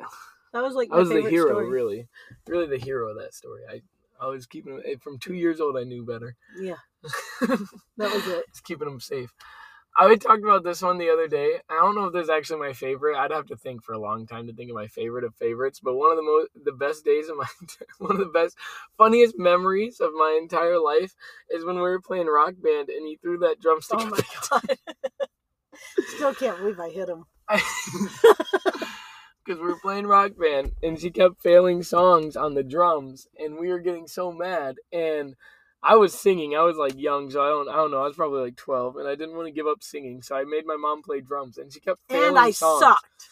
that 0.52 0.62
was 0.62 0.74
like 0.74 0.88
I 0.92 0.96
was 0.98 1.08
the 1.08 1.22
hero, 1.22 1.48
story. 1.48 1.68
really, 1.68 2.06
really 2.46 2.66
the 2.66 2.78
hero 2.78 3.08
of 3.10 3.16
that 3.18 3.34
story. 3.34 3.62
I, 3.68 3.82
I 4.20 4.28
was 4.28 4.46
keeping 4.46 4.74
him 4.74 4.82
eh, 4.86 4.94
from 5.02 5.18
two 5.18 5.34
years 5.34 5.60
old. 5.60 5.76
I 5.76 5.82
knew 5.82 6.04
better. 6.04 6.36
Yeah, 6.56 6.76
that 7.40 7.58
was 7.98 8.24
it. 8.28 8.44
Just 8.52 8.62
keeping 8.62 8.86
them 8.88 9.00
safe. 9.00 9.32
I 9.96 10.16
talked 10.16 10.42
about 10.42 10.64
this 10.64 10.82
one 10.82 10.98
the 10.98 11.10
other 11.10 11.28
day. 11.28 11.60
I 11.70 11.74
don't 11.74 11.94
know 11.94 12.06
if 12.06 12.12
this 12.12 12.24
is 12.24 12.30
actually 12.30 12.58
my 12.58 12.72
favorite. 12.72 13.16
I'd 13.16 13.30
have 13.30 13.46
to 13.46 13.56
think 13.56 13.84
for 13.84 13.92
a 13.92 13.98
long 13.98 14.26
time 14.26 14.48
to 14.48 14.52
think 14.52 14.70
of 14.70 14.74
my 14.74 14.88
favorite 14.88 15.22
of 15.24 15.36
favorites. 15.36 15.78
But 15.80 15.94
one 15.94 16.10
of 16.10 16.16
the 16.16 16.22
most, 16.22 16.48
the 16.64 16.72
best 16.72 17.04
days 17.04 17.28
of 17.28 17.36
my, 17.36 17.46
one 17.98 18.12
of 18.12 18.18
the 18.18 18.26
best, 18.26 18.56
funniest 18.98 19.38
memories 19.38 20.00
of 20.00 20.12
my 20.14 20.36
entire 20.40 20.80
life 20.80 21.14
is 21.48 21.64
when 21.64 21.76
we 21.76 21.82
were 21.82 22.00
playing 22.00 22.26
rock 22.26 22.54
band 22.60 22.88
and 22.88 23.06
he 23.06 23.16
threw 23.16 23.38
that 23.38 23.60
drumstick. 23.60 24.00
Oh 24.00 24.06
my 24.10 24.20
god! 24.50 24.78
Still 26.16 26.34
can't 26.34 26.58
believe 26.58 26.80
I 26.80 26.90
hit 26.90 27.08
him. 27.08 27.26
because 29.44 29.60
we 29.60 29.66
were 29.66 29.78
playing 29.80 30.06
rock 30.06 30.32
band 30.36 30.72
and 30.82 30.98
she 30.98 31.10
kept 31.10 31.40
failing 31.40 31.82
songs 31.82 32.36
on 32.36 32.54
the 32.54 32.62
drums 32.62 33.28
and 33.38 33.58
we 33.58 33.68
were 33.68 33.78
getting 33.78 34.06
so 34.08 34.32
mad 34.32 34.76
and 34.92 35.36
I 35.84 35.96
was 35.96 36.14
singing. 36.14 36.56
I 36.56 36.62
was 36.62 36.76
like 36.76 36.98
young, 36.98 37.30
so 37.30 37.42
I 37.42 37.48
don't 37.48 37.68
I 37.68 37.76
don't 37.76 37.90
know. 37.90 38.02
I 38.02 38.06
was 38.06 38.16
probably 38.16 38.42
like 38.42 38.56
twelve 38.56 38.96
and 38.96 39.06
I 39.06 39.14
didn't 39.14 39.36
want 39.36 39.46
to 39.48 39.52
give 39.52 39.66
up 39.66 39.82
singing, 39.82 40.22
so 40.22 40.34
I 40.34 40.44
made 40.44 40.66
my 40.66 40.76
mom 40.76 41.02
play 41.02 41.20
drums 41.20 41.58
and 41.58 41.72
she 41.72 41.80
kept 41.80 42.00
failing 42.08 42.28
And 42.28 42.38
I 42.38 42.50
songs. 42.52 42.80
sucked. 42.80 43.28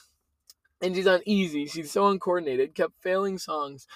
And 0.82 0.94
she's 0.94 1.06
uneasy. 1.06 1.66
She's 1.66 1.92
so 1.92 2.08
uncoordinated, 2.08 2.74
kept 2.74 2.94
failing 3.00 3.38
songs. 3.38 3.86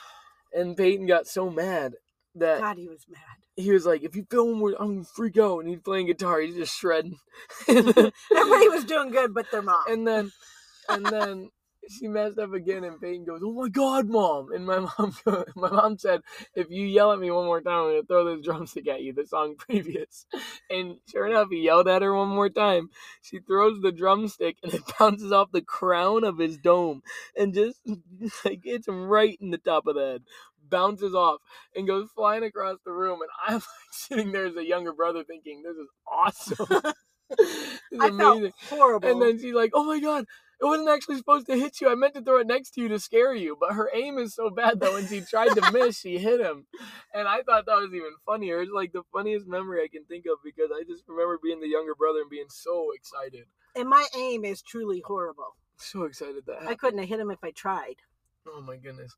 And 0.53 0.77
Peyton 0.77 1.07
got 1.07 1.27
so 1.27 1.51
mad 1.51 1.95
that 2.37 2.61
God, 2.61 2.79
he 2.79 2.89
was 2.89 3.07
mad. 3.09 3.21
he 3.57 3.73
was 3.73 3.85
like, 3.87 4.05
if 4.05 4.15
you 4.17 4.25
more, 4.55 4.75
I'm 4.79 4.95
gonna 4.95 5.05
freak 5.05 5.37
out. 5.39 5.61
And 5.61 5.69
he's 5.69 5.81
playing 5.81 6.07
guitar, 6.07 6.41
he's 6.41 6.55
just 6.57 6.75
shredding. 6.79 7.19
Everybody 7.69 8.69
was 8.69 8.85
doing 8.85 9.11
good, 9.11 9.35
but 9.35 9.51
their 9.51 9.63
mom. 9.63 9.85
and 9.89 10.07
then 10.07 10.33
and 10.89 11.05
then 11.07 11.51
she 11.89 12.09
messed 12.09 12.39
up 12.39 12.53
again 12.53 12.85
and 12.85 13.01
Peyton 13.01 13.25
goes, 13.25 13.41
Oh 13.45 13.53
my 13.53 13.69
god, 13.69 14.09
mom 14.09 14.53
and 14.53 14.67
my 14.67 14.79
mom 14.99 15.15
my 15.57 15.71
mom 15.71 15.99
said, 15.99 16.23
If 16.55 16.69
you 16.71 16.87
yell 16.87 17.13
at 17.13 17.19
me 17.19 17.31
one 17.31 17.47
more 17.47 17.61
time, 17.61 17.81
I'm 17.85 17.89
gonna 17.91 18.03
throw 18.05 18.25
this 18.37 18.45
drumstick 18.45 18.89
at 18.89 19.03
you, 19.03 19.13
the 19.13 19.27
song 19.27 19.57
previous. 19.59 20.27
And 20.71 20.97
sure 21.11 21.27
enough, 21.27 21.49
he 21.51 21.59
yelled 21.63 21.89
at 21.89 22.03
her 22.03 22.15
one 22.15 22.29
more 22.29 22.49
time. 22.49 22.91
She 23.23 23.39
throws 23.41 23.81
the 23.81 23.93
drumstick 23.93 24.57
and 24.63 24.75
it 24.75 24.83
bounces 24.99 25.33
off 25.33 25.53
the 25.53 25.63
crown 25.63 26.25
of 26.25 26.39
his 26.39 26.59
dome 26.59 27.03
and 27.37 27.55
just 27.55 27.81
like 28.45 28.61
hits 28.65 28.89
him 28.89 29.07
right 29.07 29.39
in 29.41 29.51
the 29.51 29.59
top 29.59 29.87
of 29.87 29.95
the 29.95 30.01
head. 30.03 30.23
Bounces 30.69 31.15
off 31.15 31.41
and 31.77 31.87
goes 31.87 32.09
flying 32.15 32.43
across 32.43 32.79
the 32.85 32.91
room, 32.93 33.21
and 33.23 33.31
I'm 33.47 33.55
like 33.55 33.63
sitting 33.93 34.33
there 34.33 34.47
as 34.47 34.57
a 34.57 34.67
younger 34.67 34.93
brother 34.93 35.23
thinking, 35.23 35.63
This 35.63 35.77
is 35.77 35.89
awesome. 36.11 36.95
this 37.39 37.39
is 37.93 38.01
I 38.01 38.11
felt 38.11 38.39
amazing. 38.39 38.53
horrible. 38.69 39.09
And 39.09 39.23
then 39.23 39.39
she's 39.39 39.55
like, 39.55 39.71
"Oh 39.75 39.85
my 39.85 40.01
god, 40.01 40.25
it 40.61 40.65
wasn't 40.65 40.89
actually 40.89 41.17
supposed 41.17 41.47
to 41.47 41.57
hit 41.59 41.81
you. 41.81 41.89
I 41.89 41.95
meant 41.95 42.15
to 42.15 42.23
throw 42.23 42.39
it 42.39 42.47
next 42.47 42.71
to 42.73 42.81
you 42.81 42.89
to 42.89 42.99
scare 42.99 43.35
you." 43.35 43.57
But 43.59 43.73
her 43.75 43.91
aim 43.95 44.19
is 44.19 44.35
so 44.35 44.51
bad 44.51 44.81
that 44.81 44.93
when 44.93 45.07
she 45.07 45.21
tried 45.21 45.55
to 45.55 45.71
miss, 45.73 45.99
she 46.01 46.19
hit 46.19 46.41
him. 46.41 46.67
And 47.15 47.29
I 47.29 47.43
thought 47.43 47.67
that 47.67 47.77
was 47.81 47.93
even 47.95 48.13
funnier. 48.25 48.61
It's 48.61 48.73
like 48.73 48.93
the 48.93 49.03
funniest 49.13 49.47
memory 49.47 49.83
I 49.83 49.89
can 49.89 50.05
think 50.05 50.25
of 50.27 50.39
because 50.45 50.71
I 50.75 50.83
just 50.85 51.05
remember 51.09 51.39
being 51.43 51.61
the 51.61 51.69
younger 51.69 51.95
brother 51.95 52.21
and 52.21 52.31
being 52.31 52.49
so 52.49 52.89
excited, 52.95 53.47
and 53.75 53.89
my 53.89 54.05
aim 54.17 54.45
is 54.45 54.63
truly 54.63 55.03
horrible. 55.07 55.57
so 55.79 56.05
excited 56.05 56.45
that 56.47 56.63
I 56.67 56.75
couldn't 56.75 57.01
have 57.01 57.09
hit 57.09 57.21
him 57.21 57.31
if 57.31 57.43
I 57.45 57.51
tried. 57.51 57.97
Oh 58.49 58.63
my 58.63 58.77
goodness. 58.77 59.15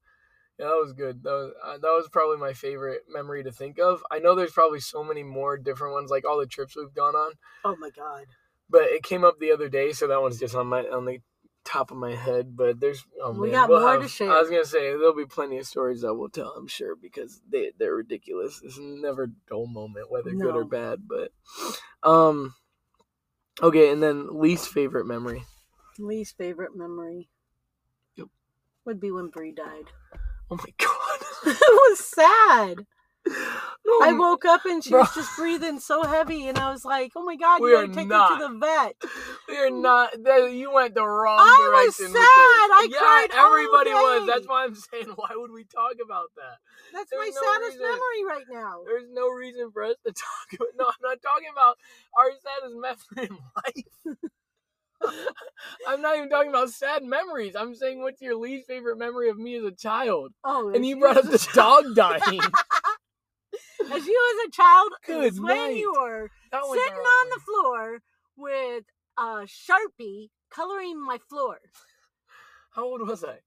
Yeah, 0.59 0.67
that 0.67 0.81
was 0.83 0.93
good. 0.93 1.23
That 1.23 1.31
was 1.31 1.53
uh, 1.65 1.73
that 1.75 1.95
was 1.97 2.09
probably 2.11 2.37
my 2.39 2.53
favorite 2.53 3.03
memory 3.09 3.45
to 3.45 3.53
think 3.53 3.79
of. 3.79 4.03
I 4.11 4.19
know 4.19 4.35
there's 4.35 4.51
probably 4.51 4.81
so 4.81 5.05
many 5.05 5.23
more 5.23 5.57
different 5.57 5.95
ones, 5.95 6.11
like 6.11 6.25
all 6.27 6.39
the 6.41 6.47
trips 6.47 6.75
we've 6.77 6.93
gone 6.93 7.15
on. 7.15 7.35
Oh 7.65 7.77
my 7.79 7.91
god. 7.91 8.25
but 8.69 8.83
it 8.83 9.05
came 9.05 9.23
up 9.25 9.39
the 9.39 9.53
other 9.53 9.69
day, 9.69 9.93
so 9.93 10.09
that 10.09 10.21
one's 10.21 10.41
just 10.41 10.57
on 10.57 10.67
my 10.67 10.81
on 10.83 11.05
the 11.05 11.21
top 11.69 11.91
of 11.91 11.97
my 11.97 12.15
head. 12.15 12.57
But 12.57 12.81
there's 12.81 13.05
oh 13.23 13.33
We 13.33 13.49
man, 13.49 13.53
got 13.61 13.69
we'll 13.69 13.81
more 13.81 13.93
have- 13.93 14.03
to 14.03 14.09
share. 14.09 14.31
I 14.31 14.41
was 14.41 14.51
gonna 14.51 14.65
say 14.65 14.91
there'll 14.91 15.15
be 15.15 15.27
plenty 15.27 15.59
of 15.59 15.67
stories 15.67 16.01
that 16.01 16.15
we'll 16.15 16.29
tell, 16.31 16.55
I'm 16.57 16.67
sure, 16.69 16.97
because 16.97 17.41
they 17.51 17.73
they're 17.79 17.95
ridiculous. 17.95 18.61
It's 18.65 18.79
never 18.79 19.25
a 19.25 19.29
dull 19.49 19.67
moment, 19.67 20.11
whether 20.11 20.31
good 20.33 20.55
or 20.57 20.65
bad. 20.65 21.07
But 21.07 21.33
um, 22.03 22.55
okay, 23.63 23.91
and 23.91 24.03
then 24.03 24.41
least 24.41 24.69
favorite 24.69 25.07
memory. 25.07 25.45
Least 25.99 26.37
favorite 26.37 26.77
memory. 26.77 27.29
Yep. 28.17 28.29
Would 28.85 29.01
be 29.01 29.11
when 29.11 29.29
Bree 29.29 29.53
died. 29.53 29.87
Oh 30.51 30.57
my 30.57 30.73
god, 30.79 31.21
it 31.47 31.59
was 31.91 31.99
sad. 31.99 32.87
No, 33.87 34.01
I 34.03 34.13
woke 34.13 34.45
up 34.45 34.65
and 34.67 34.85
she 34.85 34.91
Bro. 34.91 35.01
was 35.01 35.15
just 35.15 35.37
breathing 35.37 35.81
so 35.81 36.03
heavy, 36.03 36.47
and 36.49 36.59
I 36.59 36.71
was 36.71 36.85
like, 36.85 37.13
"Oh 37.17 37.25
my 37.25 37.37
god, 37.37 37.61
We 37.63 37.71
you 37.71 37.77
are 37.77 37.87
gotta 37.87 37.99
take 37.99 38.09
not. 38.09 38.39
her 38.39 38.47
to 38.49 38.53
the 38.53 38.59
vet." 38.59 38.95
You're 39.49 39.71
not. 39.71 40.11
You 40.53 40.73
went 40.73 40.95
the 40.95 41.07
wrong 41.07 41.39
direction. 41.39 41.73
I 41.73 41.81
was 41.81 41.97
sad. 41.97 42.15
I 42.15 42.89
yeah, 42.91 42.99
cried 42.99 43.29
everybody 43.33 43.91
was. 43.93 44.27
That's 44.27 44.47
why 44.47 44.65
I'm 44.65 44.75
saying, 44.93 45.07
why 45.17 45.31
would 45.35 45.53
we 45.53 45.65
talk 45.65 45.95
about 46.05 46.29
that? 46.37 46.59
That's 46.93 47.11
There's 47.11 47.35
my 47.35 47.41
no 47.41 47.53
saddest 47.53 47.79
reason. 47.79 47.83
memory 47.83 48.25
right 48.29 48.45
now. 48.51 48.83
There's 48.85 49.09
no 49.11 49.29
reason 49.29 49.71
for 49.73 49.85
us 49.85 49.97
to 50.07 50.13
talk 50.13 50.49
about. 50.55 50.69
No, 50.79 50.85
I'm 50.87 51.03
not 51.03 51.23
talking 51.23 51.49
about 51.51 51.77
our 52.19 52.31
saddest 52.45 52.77
memory 52.77 53.29
in 53.31 53.39
life. 53.57 54.17
I'm 55.87 56.03
not 56.03 56.17
even 56.17 56.29
talking 56.29 56.51
about 56.51 56.71
sad 56.71 57.05
memories. 57.05 57.55
I'm 57.57 57.75
saying, 57.75 58.01
what's 58.01 58.21
your 58.21 58.35
least 58.37 58.67
favorite 58.67 58.99
memory 58.99 59.31
of 59.31 59.39
me 59.39 59.57
as 59.57 59.65
a 59.65 59.71
child? 59.71 60.33
Oh, 60.45 60.71
And 60.75 60.85
you 60.85 60.99
brought 60.99 61.17
up 61.17 61.25
this 61.25 61.47
dog 61.53 61.95
dying. 61.95 62.41
As 63.91 64.07
you 64.07 64.37
as 64.43 64.49
a 64.49 64.51
child, 64.51 64.93
Good 65.07 65.25
is 65.25 65.41
when 65.41 65.57
night. 65.57 65.77
you 65.77 65.93
were 65.99 66.31
sitting 66.53 66.93
on 66.93 67.31
the 67.31 67.41
floor 67.41 68.03
with 68.37 68.85
a 69.17 69.47
sharpie 69.47 70.29
coloring 70.51 71.03
my 71.05 71.19
floor. 71.29 71.59
How 72.73 72.85
old 72.85 73.07
was 73.07 73.25
I? 73.25 73.39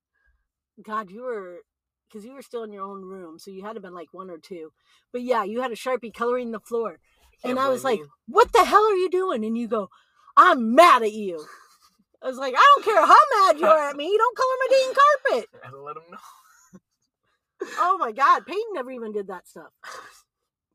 God, 0.83 1.11
you 1.11 1.21
were 1.23 1.59
because 2.09 2.25
you 2.25 2.33
were 2.33 2.41
still 2.41 2.63
in 2.63 2.73
your 2.73 2.83
own 2.83 3.03
room, 3.03 3.39
so 3.39 3.51
you 3.51 3.61
had 3.61 3.69
to 3.73 3.75
have 3.75 3.83
been 3.83 3.93
like 3.93 4.13
one 4.13 4.29
or 4.29 4.37
two. 4.37 4.71
But 5.11 5.21
yeah, 5.21 5.43
you 5.43 5.61
had 5.61 5.71
a 5.71 5.75
sharpie 5.75 6.13
coloring 6.13 6.51
the 6.51 6.59
floor, 6.59 6.99
Can't 7.41 7.51
and 7.51 7.59
I 7.59 7.69
was 7.69 7.83
like, 7.83 7.99
blame 7.99 8.09
"What 8.27 8.51
the 8.51 8.65
hell 8.65 8.83
are 8.83 8.95
you 8.95 9.09
doing?" 9.09 9.45
And 9.45 9.57
you 9.57 9.67
go, 9.67 9.89
"I'm 10.35 10.75
mad 10.75 11.03
at 11.03 11.13
you." 11.13 11.45
I 12.21 12.27
was 12.27 12.37
like, 12.37 12.53
"I 12.57 12.71
don't 12.75 12.85
care 12.85 13.05
how 13.05 13.15
mad 13.45 13.59
you 13.59 13.67
are 13.67 13.89
at 13.89 13.95
me. 13.95 14.05
You 14.05 14.17
don't 14.17 14.37
color 14.37 14.55
my 14.59 14.67
dang 14.69 14.93
carpet." 15.33 15.49
I 15.63 15.65
had 15.67 15.71
to 15.71 15.81
let 15.81 15.97
him 15.97 16.03
know. 16.11 16.17
Oh 17.77 17.97
my 17.97 18.11
God, 18.11 18.45
Peyton 18.45 18.73
never 18.73 18.91
even 18.91 19.11
did 19.11 19.27
that 19.27 19.47
stuff. 19.47 19.71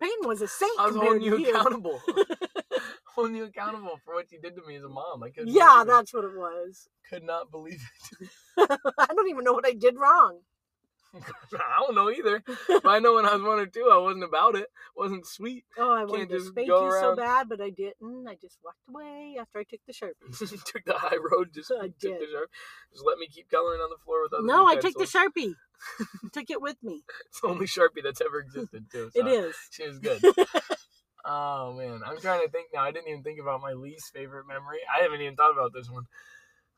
Peyton 0.00 0.28
was 0.28 0.42
a 0.42 0.48
saint. 0.48 0.78
I 0.78 0.86
was 0.86 0.96
holding 0.96 1.20
to 1.20 1.40
you 1.40 1.50
accountable. 1.50 2.00
holding 3.14 3.36
you 3.36 3.44
accountable 3.44 3.98
for 4.04 4.14
what 4.14 4.30
you 4.30 4.40
did 4.40 4.54
to 4.56 4.62
me 4.66 4.76
as 4.76 4.84
a 4.84 4.88
mom. 4.88 5.22
I 5.22 5.30
couldn't. 5.30 5.48
yeah, 5.48 5.82
believe 5.82 5.82
it. 5.82 5.90
that's 5.90 6.14
what 6.14 6.24
it 6.24 6.36
was. 6.36 6.88
could 7.08 7.22
not 7.22 7.50
believe 7.50 7.80
it. 8.20 8.28
I 8.98 9.06
don't 9.14 9.28
even 9.28 9.44
know 9.44 9.52
what 9.52 9.66
I 9.66 9.72
did 9.72 9.96
wrong. 9.98 10.40
I 11.54 11.80
don't 11.80 11.94
know 11.94 12.11
either. 12.11 12.42
But 12.68 12.87
I 12.87 12.99
know 12.99 13.14
when 13.14 13.26
I 13.26 13.35
was 13.35 13.42
one 13.42 13.58
or 13.58 13.66
two, 13.66 13.90
I 13.92 13.99
wasn't 13.99 14.25
about 14.25 14.54
it. 14.54 14.66
wasn't 14.96 15.26
sweet. 15.26 15.64
Oh, 15.78 15.92
I 15.92 15.99
Can't 16.00 16.11
wanted 16.11 16.30
to 16.30 16.40
spank 16.40 16.68
you 16.68 16.96
so 17.00 17.16
bad, 17.16 17.49
but 17.49 17.61
I 17.61 17.70
didn't. 17.70 18.26
I 18.28 18.37
just 18.40 18.58
walked 18.64 18.78
away 18.88 19.37
after 19.40 19.58
I 19.58 19.64
took 19.64 19.80
the 19.87 19.92
sharpie. 19.92 20.64
took 20.73 20.85
the 20.85 20.94
high 20.94 21.16
road. 21.16 21.50
Just 21.54 21.73
I 21.80 21.87
took 21.87 22.00
the 22.00 22.08
did. 22.08 22.49
Just 22.92 23.04
let 23.04 23.18
me 23.18 23.26
keep 23.26 23.50
coloring 23.50 23.80
on 23.80 23.90
the 23.90 24.02
floor 24.04 24.23
with 24.23 24.32
other. 24.32 24.46
No, 24.46 24.66
I 24.66 24.76
took 24.76 24.94
the 24.94 25.04
sharpie. 25.04 25.54
took 26.32 26.50
it 26.50 26.61
with 26.61 26.76
me. 26.82 27.02
It's 27.28 27.40
the 27.40 27.49
only 27.49 27.66
sharpie 27.66 28.02
that's 28.02 28.20
ever 28.20 28.40
existed 28.40 28.87
too. 28.90 29.11
It 29.14 29.23
so 29.23 29.26
is. 29.26 29.54
She 29.70 29.87
was 29.87 29.99
good. 29.99 30.23
oh 31.25 31.75
man, 31.75 32.00
I'm 32.04 32.18
trying 32.18 32.42
to 32.42 32.50
think 32.50 32.68
now. 32.75 32.82
I 32.82 32.92
didn't 32.92 33.08
even 33.08 33.23
think 33.23 33.40
about 33.40 33.61
my 33.61 33.73
least 33.73 34.12
favorite 34.12 34.46
memory. 34.46 34.78
I 34.88 35.02
haven't 35.02 35.20
even 35.20 35.37
thought 35.37 35.52
about 35.52 35.73
this 35.75 35.90
one. 35.90 36.06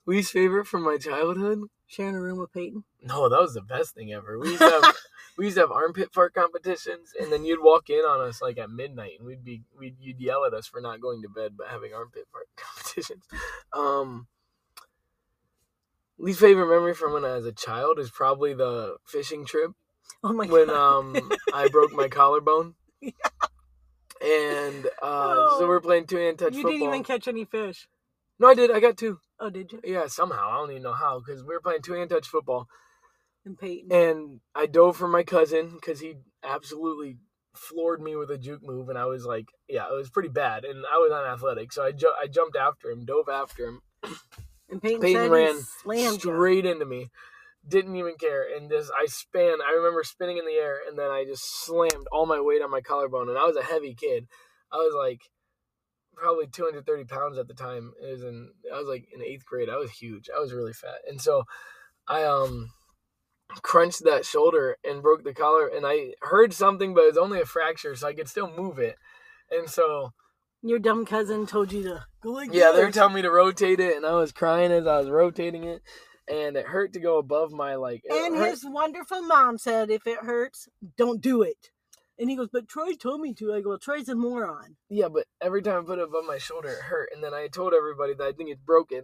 Least 0.08 0.32
favorite 0.32 0.66
from 0.66 0.84
my 0.84 0.96
childhood? 0.96 1.64
Sharing 1.86 2.14
a 2.14 2.20
room 2.22 2.38
with 2.38 2.50
Peyton. 2.50 2.84
No, 3.02 3.28
that 3.28 3.40
was 3.42 3.52
the 3.52 3.60
best 3.60 3.94
thing 3.94 4.10
ever. 4.10 4.38
We 4.38 4.48
used 4.48 4.60
to 4.60 4.70
have 4.82 4.94
we 5.36 5.44
used 5.44 5.56
to 5.56 5.60
have 5.60 5.70
armpit 5.70 6.14
fart 6.14 6.32
competitions, 6.32 7.12
and 7.20 7.30
then 7.30 7.44
you'd 7.44 7.62
walk 7.62 7.90
in 7.90 8.00
on 8.06 8.26
us 8.26 8.40
like 8.40 8.56
at 8.56 8.70
midnight, 8.70 9.18
and 9.18 9.26
we'd 9.26 9.44
be 9.44 9.64
we'd 9.78 9.96
you'd 10.00 10.18
yell 10.18 10.46
at 10.46 10.54
us 10.54 10.66
for 10.66 10.80
not 10.80 11.02
going 11.02 11.20
to 11.20 11.28
bed 11.28 11.58
but 11.58 11.66
having 11.68 11.92
armpit 11.92 12.26
fart 12.32 12.48
competitions. 12.56 13.22
Um, 13.74 14.28
least 16.16 16.40
favorite 16.40 16.68
memory 16.74 16.94
from 16.94 17.12
when 17.12 17.26
I 17.26 17.34
was 17.34 17.44
a 17.44 17.52
child 17.52 17.98
is 17.98 18.10
probably 18.10 18.54
the 18.54 18.96
fishing 19.04 19.44
trip 19.44 19.72
Oh 20.24 20.32
my 20.32 20.46
when 20.46 20.68
god. 20.68 20.98
um 20.98 21.30
I 21.52 21.68
broke 21.68 21.92
my 21.92 22.08
collarbone. 22.08 22.76
And 24.20 24.86
uh, 25.02 25.50
so 25.50 25.60
we 25.60 25.66
we're 25.66 25.80
playing 25.80 26.06
two 26.06 26.16
hand 26.16 26.38
touch 26.38 26.54
you 26.54 26.62
football. 26.62 26.72
didn't 26.72 26.88
even 26.88 27.04
catch 27.04 27.28
any 27.28 27.44
fish. 27.44 27.88
no, 28.38 28.48
I 28.48 28.54
did. 28.54 28.70
I 28.70 28.80
got 28.80 28.96
two. 28.96 29.20
Oh, 29.40 29.50
did 29.50 29.72
you? 29.72 29.80
Yeah, 29.84 30.06
somehow 30.08 30.50
I 30.50 30.56
don't 30.58 30.70
even 30.70 30.82
know 30.82 30.92
how 30.92 31.20
because 31.20 31.42
we 31.42 31.54
were 31.54 31.60
playing 31.60 31.82
two 31.82 31.92
hand 31.94 32.10
touch 32.10 32.26
football, 32.26 32.66
And 33.44 33.58
Peyton. 33.58 33.88
and 33.90 34.40
I 34.54 34.66
dove 34.66 34.96
for 34.96 35.08
my 35.08 35.22
cousin 35.22 35.70
because 35.74 36.00
he 36.00 36.16
absolutely 36.42 37.18
floored 37.54 38.00
me 38.00 38.16
with 38.16 38.30
a 38.30 38.38
juke 38.38 38.62
move, 38.62 38.88
and 38.88 38.98
I 38.98 39.06
was 39.06 39.24
like, 39.24 39.46
yeah, 39.68 39.86
it 39.88 39.94
was 39.94 40.10
pretty 40.10 40.28
bad, 40.28 40.64
and 40.64 40.84
I 40.92 40.98
was 40.98 41.12
unathletic, 41.12 41.72
so 41.72 41.84
I 41.84 41.92
ju- 41.92 42.14
I 42.20 42.26
jumped 42.26 42.56
after 42.56 42.90
him, 42.90 43.04
dove 43.04 43.28
after 43.28 43.66
him, 43.66 43.80
And 44.70 44.82
Peyton, 44.82 45.00
Peyton 45.00 45.30
ran 45.30 45.54
he 45.54 45.60
slammed 45.82 46.24
you. 46.24 46.30
straight 46.30 46.66
into 46.66 46.84
me, 46.84 47.10
didn't 47.66 47.96
even 47.96 48.14
care, 48.16 48.44
and 48.56 48.70
just 48.70 48.90
I 48.98 49.06
span. 49.06 49.58
I 49.66 49.72
remember 49.72 50.02
spinning 50.04 50.38
in 50.38 50.46
the 50.46 50.52
air, 50.54 50.78
and 50.88 50.98
then 50.98 51.10
I 51.10 51.24
just 51.24 51.44
slammed 51.64 52.06
all 52.12 52.26
my 52.26 52.40
weight 52.40 52.62
on 52.62 52.70
my 52.70 52.80
collarbone, 52.80 53.28
and 53.28 53.38
I 53.38 53.44
was 53.44 53.56
a 53.56 53.62
heavy 53.62 53.94
kid. 53.94 54.26
I 54.72 54.76
was 54.76 54.94
like 54.94 55.20
probably 56.18 56.46
230 56.46 57.04
pounds 57.04 57.38
at 57.38 57.48
the 57.48 57.54
time. 57.54 57.92
It 58.02 58.10
was 58.10 58.22
in 58.22 58.50
I 58.72 58.78
was 58.78 58.88
like 58.88 59.08
in 59.12 59.22
eighth 59.22 59.44
grade. 59.46 59.68
I 59.68 59.76
was 59.76 59.90
huge. 59.90 60.28
I 60.34 60.40
was 60.40 60.52
really 60.52 60.72
fat, 60.72 61.00
and 61.08 61.20
so 61.20 61.44
I 62.06 62.24
um 62.24 62.70
crunched 63.62 64.04
that 64.04 64.24
shoulder 64.24 64.76
and 64.84 65.02
broke 65.02 65.24
the 65.24 65.34
collar. 65.34 65.66
And 65.68 65.86
I 65.86 66.14
heard 66.22 66.52
something, 66.52 66.94
but 66.94 67.04
it 67.04 67.08
was 67.08 67.18
only 67.18 67.40
a 67.40 67.46
fracture, 67.46 67.94
so 67.96 68.08
I 68.08 68.14
could 68.14 68.28
still 68.28 68.50
move 68.50 68.78
it. 68.78 68.96
And 69.50 69.68
so 69.68 70.12
Your 70.62 70.78
dumb 70.78 71.06
cousin 71.06 71.46
told 71.46 71.72
you 71.72 71.82
to 71.84 72.04
go 72.22 72.30
like 72.30 72.50
Yeah, 72.52 72.72
they 72.72 72.84
were 72.84 72.90
telling 72.90 73.14
me 73.14 73.22
to 73.22 73.30
rotate 73.30 73.80
it, 73.80 73.96
and 73.96 74.04
I 74.04 74.14
was 74.14 74.32
crying 74.32 74.72
as 74.72 74.86
I 74.86 74.98
was 74.98 75.08
rotating 75.08 75.64
it, 75.64 75.82
and 76.28 76.56
it 76.56 76.66
hurt 76.66 76.92
to 76.94 77.00
go 77.00 77.18
above 77.18 77.52
my 77.52 77.76
like. 77.76 78.02
And 78.10 78.36
his 78.36 78.64
wonderful 78.64 79.22
mom 79.22 79.58
said, 79.58 79.90
if 79.90 80.06
it 80.06 80.18
hurts, 80.18 80.68
don't 80.96 81.20
do 81.20 81.42
it. 81.42 81.70
And 82.18 82.28
he 82.28 82.36
goes, 82.36 82.48
but 82.52 82.68
Troy 82.68 82.94
told 82.94 83.20
me 83.20 83.32
to. 83.34 83.54
I 83.54 83.60
go, 83.60 83.70
well, 83.70 83.78
Troy's 83.78 84.08
a 84.08 84.14
moron. 84.16 84.76
Yeah, 84.88 85.08
but 85.08 85.26
every 85.40 85.62
time 85.62 85.82
I 85.82 85.86
put 85.86 85.98
it 85.98 86.02
above 86.02 86.24
my 86.26 86.38
shoulder, 86.38 86.68
it 86.68 86.82
hurt. 86.82 87.10
And 87.14 87.22
then 87.22 87.32
I 87.32 87.46
told 87.46 87.74
everybody 87.74 88.14
that 88.14 88.24
I 88.24 88.32
think 88.32 88.50
it's 88.50 88.60
broken. 88.60 89.02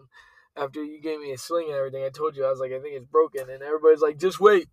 After 0.56 0.83
you 0.85 1.00
gave 1.00 1.21
me 1.21 1.33
a 1.33 1.38
sling 1.38 1.66
and 1.68 1.76
everything, 1.76 2.04
I 2.04 2.11
told 2.11 2.37
you 2.37 2.44
I 2.44 2.50
was 2.50 2.61
like, 2.61 2.73
I 2.73 2.78
think 2.80 2.94
it's 2.94 3.06
broken, 3.06 3.50
and 3.50 3.61
everybody's 3.61 4.00
like, 4.00 4.18
just 4.18 4.38
wait. 4.38 4.68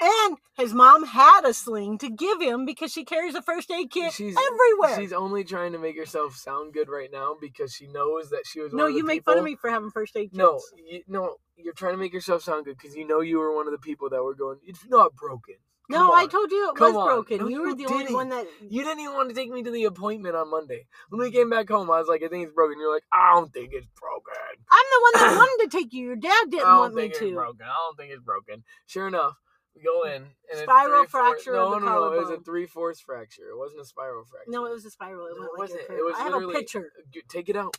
And 0.00 0.38
his 0.56 0.72
mom 0.72 1.04
had 1.04 1.42
a 1.44 1.52
sling 1.52 1.98
to 1.98 2.08
give 2.08 2.40
him 2.40 2.64
because 2.64 2.92
she 2.92 3.04
carries 3.04 3.34
a 3.34 3.42
first 3.42 3.70
aid 3.70 3.90
kit 3.90 4.12
She's 4.12 4.36
everywhere. 4.36 4.98
She's 4.98 5.12
only 5.12 5.44
trying 5.44 5.72
to 5.72 5.78
make 5.78 5.98
herself 5.98 6.36
sound 6.36 6.72
good 6.72 6.88
right 6.88 7.10
now 7.12 7.34
because 7.38 7.74
she 7.74 7.88
knows 7.88 8.30
that 8.30 8.46
she 8.46 8.60
was. 8.60 8.72
no, 8.72 8.84
one 8.84 8.86
of 8.86 8.92
the 8.94 8.98
you 8.98 9.04
make 9.04 9.16
people- 9.18 9.32
fun 9.34 9.38
of 9.38 9.44
me 9.44 9.56
for 9.56 9.68
having 9.70 9.90
first 9.90 10.16
aid 10.16 10.30
kits. 10.30 10.38
No, 10.38 10.60
you, 10.88 11.02
no, 11.08 11.36
you're 11.56 11.74
trying 11.74 11.92
to 11.94 11.98
make 11.98 12.12
yourself 12.12 12.42
sound 12.42 12.64
good 12.64 12.78
because 12.78 12.96
you 12.96 13.06
know 13.06 13.20
you 13.20 13.38
were 13.38 13.54
one 13.54 13.66
of 13.66 13.72
the 13.72 13.78
people 13.78 14.08
that 14.10 14.22
were 14.22 14.34
going. 14.34 14.58
It's 14.64 14.86
not 14.88 15.14
broken. 15.16 15.56
No, 15.90 16.12
I 16.12 16.26
told 16.26 16.50
you 16.50 16.70
it 16.70 16.76
Come 16.76 16.94
was 16.94 16.96
on. 17.02 17.08
broken. 17.08 17.38
No, 17.38 17.48
you 17.48 17.62
were 17.62 17.74
the 17.74 17.86
only 17.86 18.04
didn't. 18.04 18.14
one 18.14 18.28
that. 18.28 18.46
You 18.68 18.84
didn't 18.84 19.00
even 19.00 19.14
want 19.14 19.28
to 19.30 19.34
take 19.34 19.50
me 19.50 19.62
to 19.62 19.70
the 19.70 19.84
appointment 19.84 20.36
on 20.36 20.50
Monday. 20.50 20.86
When 21.08 21.20
we 21.20 21.30
came 21.30 21.48
back 21.48 21.68
home, 21.68 21.90
I 21.90 21.98
was 21.98 22.08
like, 22.08 22.22
I 22.22 22.28
think 22.28 22.44
it's 22.46 22.54
broken. 22.54 22.78
You're 22.78 22.92
like, 22.92 23.04
I 23.12 23.32
don't 23.34 23.52
think 23.52 23.70
it's 23.72 23.86
broken. 23.98 24.34
I'm 24.70 24.84
the 24.92 25.00
one 25.02 25.12
that 25.32 25.36
wanted 25.38 25.70
to 25.70 25.76
take 25.78 25.92
you. 25.92 26.04
Your 26.06 26.16
dad 26.16 26.50
didn't 26.50 26.66
I 26.66 26.70
don't 26.70 26.78
want 26.78 26.94
me 26.94 27.02
think 27.02 27.12
it's 27.12 27.20
to. 27.20 27.32
broken. 27.34 27.66
I 27.66 27.74
don't 27.86 27.96
think 27.96 28.12
it's 28.12 28.22
broken. 28.22 28.64
Sure 28.86 29.08
enough, 29.08 29.34
we 29.74 29.82
go 29.82 30.02
in 30.04 30.22
and 30.50 30.60
Spiral 30.62 31.04
three-fourths- 31.04 31.10
fracture 31.10 31.52
No, 31.52 31.72
of 31.72 31.80
the 31.80 31.86
no, 31.86 31.92
no. 31.94 32.12
It 32.12 32.20
was 32.20 32.30
a 32.30 32.40
three-fourths 32.40 33.00
fracture. 33.00 33.48
It 33.50 33.56
wasn't 33.56 33.80
a 33.80 33.84
spiral 33.86 34.24
fracture. 34.24 34.50
No, 34.50 34.66
it 34.66 34.72
was 34.72 34.84
a 34.84 34.90
spiral. 34.90 35.26
It 35.28 35.34
No, 35.38 35.44
it 35.44 35.50
wasn't. 35.56 35.80
a 35.88 35.92
It 35.96 36.04
was 36.04 36.14
I 36.18 36.22
have 36.24 36.34
a 36.42 36.48
picture. 36.48 36.92
Take 37.30 37.48
it 37.48 37.56
out. 37.56 37.76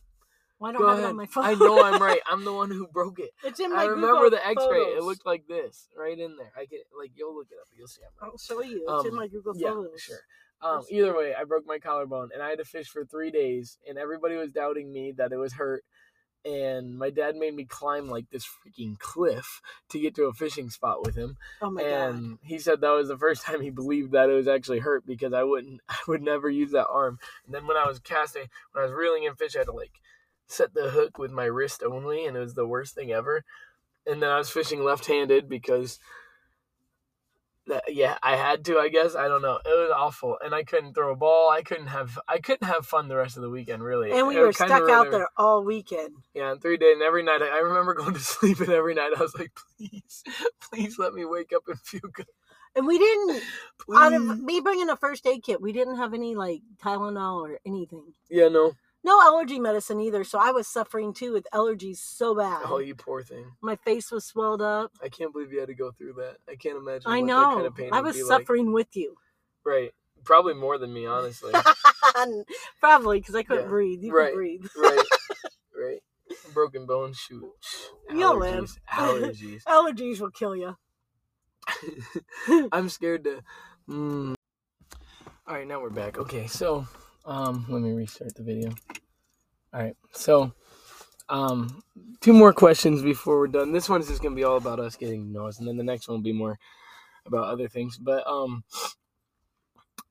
Well, 0.60 0.70
I 0.70 0.74
don't 0.74 0.82
Go 0.82 0.88
have 0.90 0.98
ahead. 0.98 1.08
it 1.08 1.10
on 1.12 1.16
my 1.16 1.26
phone. 1.26 1.44
I 1.46 1.54
know 1.54 1.84
I'm 1.84 2.02
right. 2.02 2.20
I'm 2.30 2.44
the 2.44 2.54
one 2.54 2.70
who 2.70 2.86
broke 2.88 3.20
it. 3.20 3.32
it's 3.44 3.60
in 3.60 3.72
my 3.72 3.84
I 3.84 3.86
remember 3.86 4.24
Google 4.24 4.30
the 4.32 4.48
X-ray. 4.48 4.80
It 4.80 5.04
looked 5.04 5.26
like 5.26 5.48
this, 5.48 5.88
right 5.98 6.18
in 6.18 6.36
there. 6.38 6.52
I 6.58 6.66
get 6.66 6.82
like 7.00 7.12
you'll 7.16 7.36
look 7.36 7.48
it 7.52 7.56
up. 7.62 7.68
You'll 7.78 7.88
see. 7.88 8.02
I'm 8.04 8.28
right. 8.28 8.32
I'll 8.32 8.38
show 8.38 8.62
you. 8.62 8.86
It's 8.88 9.06
in 9.06 9.12
Um, 9.12 9.16
my 9.18 9.28
Google 9.28 9.54
Yeah, 9.56 9.70
Photos. 9.70 10.02
sure. 10.02 10.18
Um, 10.62 10.84
either 10.90 11.16
way, 11.16 11.34
I 11.34 11.46
broke 11.46 11.66
my 11.66 11.80
collarbone 11.80 12.32
and 12.34 12.44
I 12.44 12.50
had 12.50 12.58
to 12.60 12.66
fish 12.66 12.90
for 12.90 13.06
three 13.06 13.32
days, 13.32 13.78
and 13.88 13.98
everybody 13.98 14.36
was 14.36 14.52
doubting 14.52 14.92
me 14.92 15.14
that 15.14 15.32
it 15.32 15.38
was 15.38 15.54
hurt. 15.54 15.84
And 16.46 16.98
my 16.98 17.10
dad 17.10 17.36
made 17.36 17.54
me 17.54 17.66
climb 17.66 18.08
like 18.10 18.30
this 18.30 18.46
freaking 18.46 18.98
cliff 18.98 19.62
to 19.90 20.00
get 20.00 20.16
to 20.16 20.24
a 20.26 20.34
fishing 20.34 20.70
spot 20.70 21.06
with 21.06 21.16
him. 21.16 21.36
Oh 21.62 21.70
my 21.70 21.82
god. 21.82 21.90
and 21.90 22.38
he 22.44 22.60
said 22.60 22.80
that 22.82 22.92
was 22.92 23.10
the 23.10 23.18
first 23.18 23.42
time 23.46 23.62
he 23.62 23.70
believed 23.72 24.12
that 24.14 24.30
it 24.30 24.34
was 24.34 24.48
actually 24.48 24.80
hurt 24.80 25.06
because 25.06 25.34
I 25.34 25.44
wouldn't, 25.44 25.82
I 25.90 25.98
would 26.08 26.22
never 26.22 26.50
use 26.50 26.72
that 26.72 26.88
arm. 26.88 27.20
And 27.46 27.54
then 27.54 27.68
when 27.68 27.76
I 27.78 27.86
was 27.88 28.00
casting, 28.00 28.46
when 28.72 28.84
I 28.84 28.86
was 28.88 28.94
reeling 28.96 29.24
in 29.24 29.36
fish, 29.36 29.56
I 29.56 29.60
had 29.60 29.66
to 29.68 29.74
like 29.74 29.92
set 30.50 30.74
the 30.74 30.90
hook 30.90 31.18
with 31.18 31.32
my 31.32 31.46
wrist 31.46 31.84
only, 31.84 32.26
and 32.26 32.36
it 32.36 32.40
was 32.40 32.56
the 32.56 32.68
worst 32.68 32.96
thing 32.96 33.12
ever. 33.12 33.46
And 34.06 34.22
then 34.22 34.30
I 34.30 34.38
was 34.38 34.50
fishing 34.50 34.84
left-handed 34.84 35.48
because, 35.48 36.00
that, 37.68 37.84
yeah, 37.88 38.18
I 38.24 38.36
had 38.36 38.66
to. 38.66 38.80
I 38.80 38.90
guess 38.90 39.16
I 39.16 39.28
don't 39.28 39.44
know. 39.44 39.60
It 39.64 39.68
was 39.68 39.92
awful, 39.96 40.38
and 40.44 40.56
I 40.56 40.64
couldn't 40.64 40.96
throw 40.96 41.14
a 41.14 41.16
ball. 41.16 41.52
I 41.52 41.62
couldn't 41.62 41.88
have, 41.88 42.18
I 42.28 42.40
couldn't 42.40 42.68
have 42.68 42.86
fun 42.86 43.08
the 43.08 43.18
rest 43.18 43.38
of 43.38 43.44
the 43.44 43.50
weekend. 43.50 43.84
Really, 43.84 44.12
And 44.12 44.28
we 44.28 44.38
It 44.38 44.42
were 44.42 44.54
stuck 44.54 44.90
out 44.90 45.12
there 45.12 45.30
all 45.38 45.64
weekend. 45.64 46.16
Yeah, 46.34 46.52
and 46.52 46.62
three 46.62 46.78
days, 46.78 46.94
and 46.94 47.04
every 47.04 47.24
night 47.24 47.42
I, 47.44 47.58
I 47.58 47.60
remember 47.60 47.94
going 47.96 48.16
to 48.16 48.20
sleep, 48.20 48.60
and 48.60 48.70
every 48.70 48.96
night 48.96 49.12
I 49.16 49.22
was 49.22 49.36
like, 49.38 49.52
"Please, 49.78 50.24
please 50.60 50.98
let 50.98 51.14
me 51.14 51.26
wake 51.26 51.54
up 51.56 51.68
and 51.68 51.80
feel 51.80 52.10
good." 52.12 52.26
And 52.76 52.86
we 52.86 53.00
didn't, 53.00 53.42
out 53.96 54.14
of 54.14 54.40
me 54.42 54.60
bringing 54.60 54.90
a 54.90 54.96
first 54.96 55.26
aid 55.26 55.44
kit, 55.44 55.60
we 55.60 55.74
didn't 55.74 55.98
have 55.98 56.14
any 56.14 56.36
like 56.36 56.62
Tylenol 56.82 57.42
or 57.42 57.60
anything. 57.66 58.14
Yeah, 58.30 58.48
no. 58.48 58.74
No 59.04 59.22
allergy 59.22 59.60
medicine 59.60 60.02
either. 60.02 60.24
So 60.24 60.40
I 60.40 60.52
was 60.52 60.68
suffering 60.68 61.14
too 61.14 61.32
with 61.34 61.48
allergies 61.54 61.98
so 61.98 62.36
bad. 62.36 62.64
Oh, 62.66 62.80
you 62.80 62.96
poor 62.96 63.24
thing. 63.24 63.52
My 63.62 63.76
face 63.78 64.12
was 64.12 64.26
swelled 64.26 64.62
up. 64.62 64.92
I 65.04 65.08
can't 65.10 65.32
believe 65.32 65.54
you 65.54 65.60
had 65.60 65.68
to 65.70 65.74
go 65.74 65.92
through 65.92 66.14
that. 66.14 66.38
I 66.50 66.56
can't 66.56 66.78
imagine. 66.78 67.10
I 67.10 67.20
what 67.20 67.26
know. 67.28 67.40
That 67.40 67.54
kind 67.56 67.66
of 67.68 67.76
pain 67.76 67.90
I 67.94 68.02
was 68.02 68.16
be 68.18 68.24
like. 68.24 68.42
suffering 68.42 68.74
with 68.74 68.96
you. 68.98 69.16
Right. 69.64 69.94
Probably 70.26 70.54
more 70.54 70.78
than 70.78 70.94
me, 70.94 71.06
honestly. 71.06 71.54
Probably 72.82 73.20
because 73.20 73.36
I 73.36 73.44
couldn't 73.44 73.64
Yeah. 73.64 73.70
breathe. 73.70 74.04
You 74.04 74.14
Right. 74.14 74.32
could 74.32 74.36
breathe. 74.36 74.66
right. 74.78 75.06
Right. 75.82 76.04
Broken 76.54 76.86
bone. 76.86 77.14
Shoot. 77.14 77.46
You'll 78.14 78.38
live. 78.38 78.78
Allergies. 78.92 79.64
Allergies. 79.64 79.64
Allergies 79.64 80.20
will 80.20 80.30
kill 80.32 80.56
you. 80.58 80.76
I'm 82.74 82.90
scared 82.90 83.24
to. 83.24 83.42
Mm. 83.90 84.36
All 85.48 85.56
right, 85.56 85.66
now 85.66 85.80
we're 85.82 85.90
back. 85.90 86.18
Okay, 86.18 86.48
so 86.48 86.86
um, 87.30 87.66
let 87.70 87.82
me 87.82 87.92
restart 87.92 88.34
the 88.36 88.44
video. 88.44 88.72
All 89.72 89.82
right, 89.82 89.96
so 90.12 90.52
um, 91.30 91.84
two 92.22 92.34
more 92.34 92.52
questions 92.52 93.04
before 93.04 93.38
we're 93.38 93.48
done. 93.48 93.72
This 93.72 93.88
one's 93.88 94.08
just 94.08 94.24
gonna 94.24 94.36
be 94.36 94.44
all 94.44 94.58
about 94.58 94.80
us 94.80 94.96
getting 94.96 95.36
us, 95.40 95.60
and 95.60 95.68
then 95.68 95.78
the 95.78 95.84
next 95.84 96.08
one 96.08 96.18
will 96.18 96.24
be 96.24 96.34
more 96.34 96.58
about 97.28 97.46
other 97.46 97.68
things. 97.68 97.98
But 98.00 98.26
um, 98.26 98.64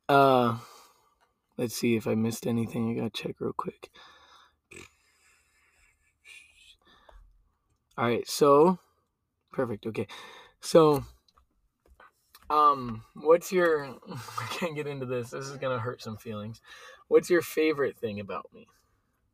uh, 0.09 0.59
let's 1.57 1.75
see 1.75 1.97
if 1.97 2.07
I 2.07 2.15
missed 2.15 2.47
anything. 2.47 2.93
I 2.93 2.95
gotta 2.95 3.11
check 3.11 3.35
real 3.41 3.53
quick. 3.53 3.91
All 7.97 8.07
right, 8.07 8.29
so 8.29 8.79
perfect. 9.51 9.87
Okay, 9.87 10.07
so 10.61 11.03
um, 12.51 13.05
what's 13.15 13.53
your? 13.53 13.85
I 14.11 14.47
can't 14.51 14.75
get 14.75 14.87
into 14.87 15.07
this. 15.07 15.31
This 15.31 15.47
is 15.47 15.57
gonna 15.57 15.79
hurt 15.79 16.03
some 16.03 16.17
feelings. 16.17 16.61
What's 17.09 17.31
your 17.31 17.43
favorite 17.43 17.99
thing 17.99 18.21
about 18.21 18.47
me? 18.55 18.69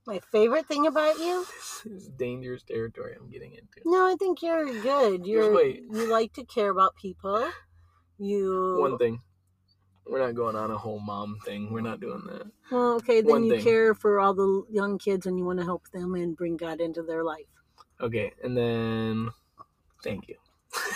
My 0.07 0.20
favorite 0.31 0.66
thing 0.66 0.87
about 0.87 1.18
you? 1.18 1.46
This 1.85 2.03
is 2.05 2.09
dangerous 2.09 2.62
territory 2.62 3.14
I'm 3.18 3.31
getting 3.31 3.53
into. 3.53 3.81
No, 3.85 4.07
I 4.07 4.16
think 4.18 4.42
you're 4.42 4.81
good. 4.81 5.27
You're 5.27 5.55
wait. 5.55 5.85
you 5.90 6.11
like 6.11 6.33
to 6.35 6.44
care 6.44 6.70
about 6.70 6.96
people. 6.96 7.50
You 8.18 8.79
One 8.81 8.96
thing. 8.98 9.20
We're 10.07 10.20
not 10.20 10.35
going 10.35 10.57
on 10.57 10.70
a 10.70 10.77
whole 10.77 11.00
mom 11.00 11.38
thing. 11.44 11.72
We're 11.72 11.81
not 11.81 12.00
doing 12.00 12.22
that. 12.27 12.42
Well, 12.70 12.94
okay, 12.96 13.22
then 13.22 13.31
One 13.31 13.44
you 13.44 13.53
thing. 13.53 13.62
care 13.64 13.94
for 13.94 14.20
all 14.20 14.35
the 14.35 14.64
young 14.70 14.98
kids 14.98 15.27
and 15.27 15.38
you 15.38 15.44
want 15.44 15.59
to 15.61 15.64
help 15.64 15.90
them 15.92 16.14
and 16.14 16.37
bring 16.37 16.57
God 16.57 16.81
into 16.81 17.03
their 17.03 17.24
life. 17.24 17.46
Okay, 18.00 18.33
and 18.42 18.57
then 18.57 19.31
thank 20.03 20.29
you. 20.29 20.37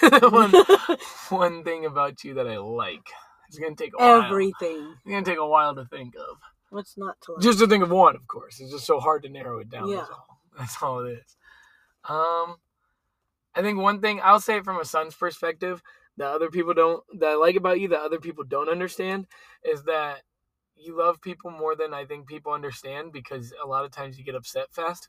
one, 0.30 0.52
one 1.28 1.64
thing 1.64 1.86
about 1.86 2.24
you 2.24 2.34
that 2.34 2.46
I 2.46 2.58
like. 2.58 3.06
It's 3.48 3.58
gonna 3.58 3.74
take 3.74 3.92
a 3.98 4.02
while. 4.02 4.22
Everything. 4.22 4.94
It's 5.04 5.10
gonna 5.10 5.24
take 5.24 5.38
a 5.38 5.46
while 5.46 5.74
to 5.74 5.84
think 5.86 6.14
of. 6.16 6.38
What's 6.70 6.98
not 6.98 7.20
to 7.22 7.32
like? 7.32 7.42
Just 7.42 7.58
to 7.60 7.66
think 7.66 7.82
of 7.82 7.90
one, 7.90 8.14
of 8.14 8.26
course. 8.26 8.60
It's 8.60 8.70
just 8.70 8.86
so 8.86 9.00
hard 9.00 9.22
to 9.22 9.28
narrow 9.28 9.58
it 9.58 9.70
down. 9.70 9.88
Yeah. 9.88 9.98
That's 9.98 10.10
all. 10.10 10.38
That's 10.58 10.82
all 10.82 10.98
it 11.06 11.12
is. 11.12 11.36
Um, 12.08 12.56
I 13.54 13.62
think 13.62 13.78
one 13.78 14.00
thing 14.00 14.20
I'll 14.22 14.40
say 14.40 14.58
it 14.58 14.64
from 14.64 14.80
a 14.80 14.84
son's 14.84 15.14
perspective 15.14 15.82
that 16.16 16.28
other 16.28 16.50
people 16.50 16.74
don't 16.74 17.02
that 17.20 17.30
I 17.30 17.34
like 17.34 17.56
about 17.56 17.80
you 17.80 17.88
that 17.88 18.00
other 18.00 18.18
people 18.18 18.44
don't 18.44 18.68
understand 18.68 19.26
is 19.64 19.84
that 19.84 20.22
you 20.76 20.96
love 20.96 21.20
people 21.20 21.50
more 21.50 21.74
than 21.74 21.92
I 21.92 22.04
think 22.04 22.26
people 22.26 22.52
understand 22.52 23.12
because 23.12 23.52
a 23.62 23.66
lot 23.66 23.84
of 23.84 23.90
times 23.90 24.18
you 24.18 24.24
get 24.24 24.34
upset 24.34 24.72
fast 24.72 25.08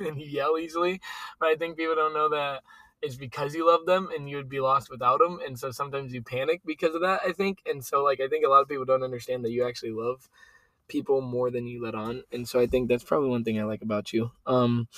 and 0.00 0.20
you 0.20 0.26
yell 0.26 0.58
easily. 0.58 1.00
But 1.38 1.50
I 1.50 1.56
think 1.56 1.76
people 1.76 1.94
don't 1.94 2.14
know 2.14 2.30
that 2.30 2.62
it's 3.02 3.16
because 3.16 3.54
you 3.54 3.66
love 3.66 3.86
them 3.86 4.08
and 4.14 4.28
you 4.30 4.36
would 4.36 4.48
be 4.48 4.60
lost 4.60 4.90
without 4.90 5.18
them. 5.18 5.40
And 5.44 5.58
so 5.58 5.70
sometimes 5.70 6.12
you 6.12 6.22
panic 6.22 6.62
because 6.64 6.94
of 6.94 7.02
that, 7.02 7.20
I 7.26 7.32
think. 7.32 7.58
And 7.66 7.84
so, 7.84 8.02
like, 8.02 8.20
I 8.20 8.28
think 8.28 8.44
a 8.44 8.48
lot 8.48 8.62
of 8.62 8.68
people 8.68 8.84
don't 8.84 9.02
understand 9.02 9.44
that 9.44 9.50
you 9.50 9.66
actually 9.66 9.92
love 9.92 10.28
people 10.88 11.20
more 11.20 11.50
than 11.50 11.66
you 11.66 11.82
let 11.82 11.94
on. 11.94 12.22
And 12.32 12.48
so 12.48 12.60
I 12.60 12.66
think 12.66 12.88
that's 12.88 13.04
probably 13.04 13.30
one 13.30 13.44
thing 13.44 13.60
I 13.60 13.64
like 13.64 13.82
about 13.82 14.12
you. 14.12 14.30
Um, 14.46 14.88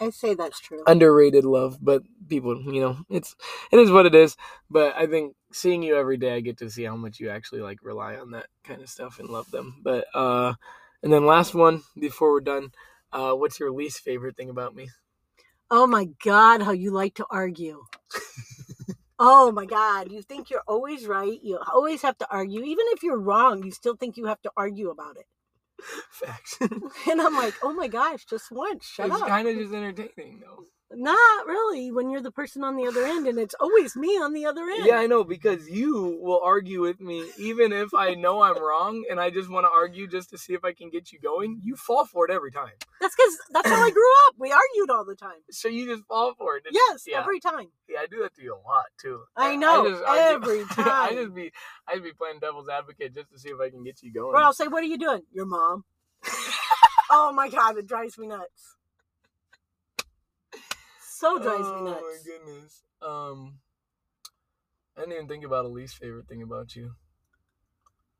I 0.00 0.10
say 0.10 0.34
that's 0.34 0.60
true. 0.60 0.82
underrated 0.86 1.44
love, 1.44 1.78
but 1.80 2.02
people, 2.28 2.60
you 2.72 2.80
know, 2.80 2.98
it's 3.08 3.34
it 3.72 3.78
is 3.78 3.90
what 3.90 4.06
it 4.06 4.14
is. 4.14 4.36
But 4.70 4.94
I 4.96 5.06
think 5.06 5.34
seeing 5.52 5.82
you 5.82 5.96
every 5.96 6.16
day, 6.18 6.34
I 6.34 6.40
get 6.40 6.58
to 6.58 6.70
see 6.70 6.84
how 6.84 6.96
much 6.96 7.18
you 7.18 7.30
actually 7.30 7.62
like 7.62 7.78
rely 7.82 8.16
on 8.16 8.32
that 8.32 8.46
kind 8.64 8.82
of 8.82 8.88
stuff 8.90 9.18
and 9.18 9.28
love 9.28 9.50
them. 9.50 9.76
But 9.82 10.06
uh, 10.14 10.54
and 11.02 11.12
then 11.12 11.26
last 11.26 11.54
one 11.54 11.82
before 11.98 12.30
we're 12.32 12.40
done, 12.40 12.72
uh, 13.12 13.32
what's 13.32 13.58
your 13.58 13.72
least 13.72 14.00
favorite 14.00 14.36
thing 14.36 14.50
about 14.50 14.74
me? 14.74 14.90
Oh 15.70 15.86
my 15.86 16.08
God, 16.24 16.62
how 16.62 16.70
you 16.70 16.90
like 16.92 17.14
to 17.14 17.26
argue. 17.30 17.84
oh 19.18 19.50
my 19.50 19.66
God, 19.66 20.12
you 20.12 20.22
think 20.22 20.48
you're 20.50 20.62
always 20.68 21.06
right. 21.06 21.38
You 21.42 21.58
always 21.72 22.02
have 22.02 22.16
to 22.18 22.26
argue. 22.30 22.62
Even 22.62 22.84
if 22.90 23.02
you're 23.02 23.18
wrong, 23.18 23.64
you 23.64 23.72
still 23.72 23.96
think 23.96 24.16
you 24.16 24.26
have 24.26 24.40
to 24.42 24.52
argue 24.56 24.90
about 24.90 25.16
it. 25.16 25.26
Facts. 26.10 26.58
And 26.60 27.20
I'm 27.20 27.34
like, 27.34 27.54
oh 27.62 27.72
my 27.72 27.88
gosh, 27.88 28.24
just 28.24 28.50
once, 28.50 28.86
shut 28.86 29.08
it's 29.08 29.20
up. 29.20 29.28
kind 29.28 29.48
of 29.48 29.56
just 29.56 29.74
entertaining, 29.74 30.40
though. 30.40 30.64
Not 30.92 31.46
really 31.48 31.90
when 31.90 32.10
you're 32.10 32.20
the 32.22 32.30
person 32.30 32.62
on 32.62 32.76
the 32.76 32.86
other 32.86 33.04
end 33.04 33.26
and 33.26 33.40
it's 33.40 33.56
always 33.58 33.96
me 33.96 34.08
on 34.18 34.32
the 34.32 34.46
other 34.46 34.62
end. 34.62 34.86
Yeah, 34.86 34.98
I 34.98 35.08
know 35.08 35.24
because 35.24 35.68
you 35.68 36.16
will 36.22 36.40
argue 36.44 36.80
with 36.80 37.00
me 37.00 37.28
even 37.38 37.72
if 37.72 37.92
I 37.92 38.14
know 38.14 38.42
I'm 38.42 38.56
wrong 38.62 39.04
and 39.10 39.18
I 39.18 39.30
just 39.30 39.50
want 39.50 39.64
to 39.66 39.70
argue 39.70 40.06
just 40.06 40.30
to 40.30 40.38
see 40.38 40.52
if 40.54 40.64
I 40.64 40.72
can 40.72 40.88
get 40.88 41.10
you 41.10 41.18
going. 41.18 41.60
You 41.64 41.74
fall 41.74 42.04
for 42.06 42.24
it 42.24 42.32
every 42.32 42.52
time. 42.52 42.70
That's 43.00 43.16
because 43.16 43.36
that's 43.50 43.68
how 43.68 43.82
I 43.84 43.90
grew 43.90 44.08
up. 44.28 44.34
We 44.38 44.52
argued 44.52 44.90
all 44.90 45.04
the 45.04 45.16
time. 45.16 45.42
So 45.50 45.66
you 45.66 45.86
just 45.92 46.04
fall 46.06 46.34
for 46.38 46.56
it. 46.56 46.64
It's- 46.66 46.80
Yes, 46.88 47.02
yeah. 47.04 47.18
every 47.20 47.40
time. 47.40 47.66
Yeah, 47.88 47.98
I 48.02 48.06
do 48.06 48.20
that 48.22 48.34
to 48.36 48.42
you 48.42 48.54
a 48.54 48.62
lot 48.66 48.84
too. 49.00 49.22
I 49.36 49.56
know, 49.56 49.88
just 49.90 50.04
argue- 50.04 50.22
every 50.22 50.60
I 50.70 51.08
time. 51.08 51.14
just 51.16 51.34
be, 51.34 51.50
I 51.88 51.94
just 51.94 52.04
be 52.04 52.12
playing 52.12 52.38
devil's 52.40 52.68
advocate 52.68 53.12
just 53.12 53.30
to 53.32 53.38
see 53.40 53.48
if 53.48 53.60
I 53.60 53.70
can 53.70 53.82
get 53.82 54.02
you 54.04 54.12
going. 54.12 54.36
Or 54.36 54.38
I'll 54.38 54.52
say, 54.52 54.68
What 54.68 54.84
are 54.84 54.86
you 54.86 54.98
doing? 54.98 55.22
Your 55.32 55.46
mom. 55.46 55.84
oh 57.10 57.32
my 57.32 57.48
god, 57.48 57.76
it 57.76 57.86
drives 57.88 58.16
me 58.18 58.28
nuts. 58.28 58.75
So 61.18 61.38
drives 61.38 61.62
oh 61.66 61.82
me 61.82 61.90
nuts. 61.90 62.02
Oh 62.04 62.12
my 62.12 62.30
goodness. 62.30 62.82
Um, 63.00 63.58
I 64.96 65.00
didn't 65.00 65.14
even 65.14 65.28
think 65.28 65.44
about 65.44 65.64
a 65.64 65.68
least 65.68 65.96
favorite 65.96 66.28
thing 66.28 66.42
about 66.42 66.76
you. 66.76 66.92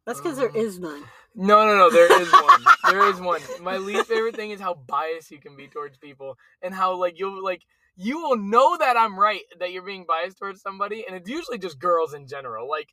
That's 0.06 0.18
because 0.18 0.38
there 0.38 0.48
Um, 0.48 0.56
is 0.56 0.78
none. 0.78 1.04
No, 1.34 1.66
no, 1.66 1.76
no. 1.76 1.90
There 1.90 2.22
is 2.22 2.32
one. 2.32 2.64
there 2.90 3.06
is 3.10 3.20
one. 3.20 3.42
My 3.60 3.76
least 3.76 4.06
favorite 4.08 4.34
thing 4.34 4.50
is 4.50 4.60
how 4.60 4.72
biased 4.74 5.30
you 5.30 5.38
can 5.38 5.56
be 5.56 5.68
towards 5.68 5.98
people, 5.98 6.38
and 6.62 6.72
how 6.72 6.94
like 6.94 7.18
you'll 7.18 7.44
like 7.44 7.66
you 7.96 8.22
will 8.22 8.36
know 8.36 8.78
that 8.78 8.96
I'm 8.96 9.18
right 9.18 9.42
that 9.58 9.72
you're 9.72 9.82
being 9.82 10.06
biased 10.08 10.38
towards 10.38 10.62
somebody, 10.62 11.04
and 11.06 11.14
it's 11.14 11.28
usually 11.28 11.58
just 11.58 11.78
girls 11.78 12.14
in 12.14 12.26
general. 12.26 12.66
Like, 12.66 12.88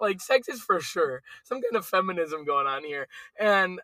like 0.00 0.22
sex 0.22 0.48
is 0.48 0.62
for 0.62 0.80
sure 0.80 1.22
some 1.44 1.60
kind 1.60 1.76
of 1.76 1.84
feminism 1.84 2.46
going 2.46 2.66
on 2.66 2.84
here, 2.84 3.06
and 3.38 3.80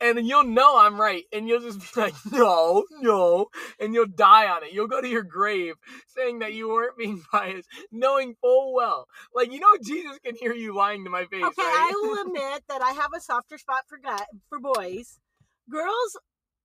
and 0.00 0.26
you'll 0.26 0.44
know 0.44 0.78
I'm 0.78 1.00
right, 1.00 1.24
and 1.32 1.48
you'll 1.48 1.60
just 1.60 1.80
be 1.80 1.86
like, 2.00 2.14
no, 2.30 2.84
no, 3.00 3.46
and 3.80 3.94
you'll 3.94 4.06
die 4.06 4.48
on 4.48 4.64
it. 4.64 4.72
You'll 4.72 4.88
go 4.88 5.00
to 5.00 5.08
your 5.08 5.22
grave 5.22 5.74
saying 6.08 6.40
that 6.40 6.54
you 6.54 6.68
weren't 6.68 6.96
being 6.98 7.22
biased, 7.32 7.68
knowing 7.92 8.34
full 8.40 8.74
well, 8.74 9.06
like 9.34 9.52
you 9.52 9.60
know, 9.60 9.76
Jesus 9.82 10.18
can 10.24 10.36
hear 10.36 10.52
you 10.52 10.74
lying 10.74 11.04
to 11.04 11.10
my 11.10 11.24
face. 11.26 11.44
Okay, 11.44 11.62
right? 11.62 11.88
I 11.90 11.92
will 11.94 12.26
admit 12.28 12.64
that 12.68 12.82
I 12.82 12.92
have 12.92 13.10
a 13.16 13.20
softer 13.20 13.58
spot 13.58 13.84
for 13.88 13.98
guy 13.98 14.24
for 14.48 14.58
boys. 14.58 15.18
Girls 15.70 16.16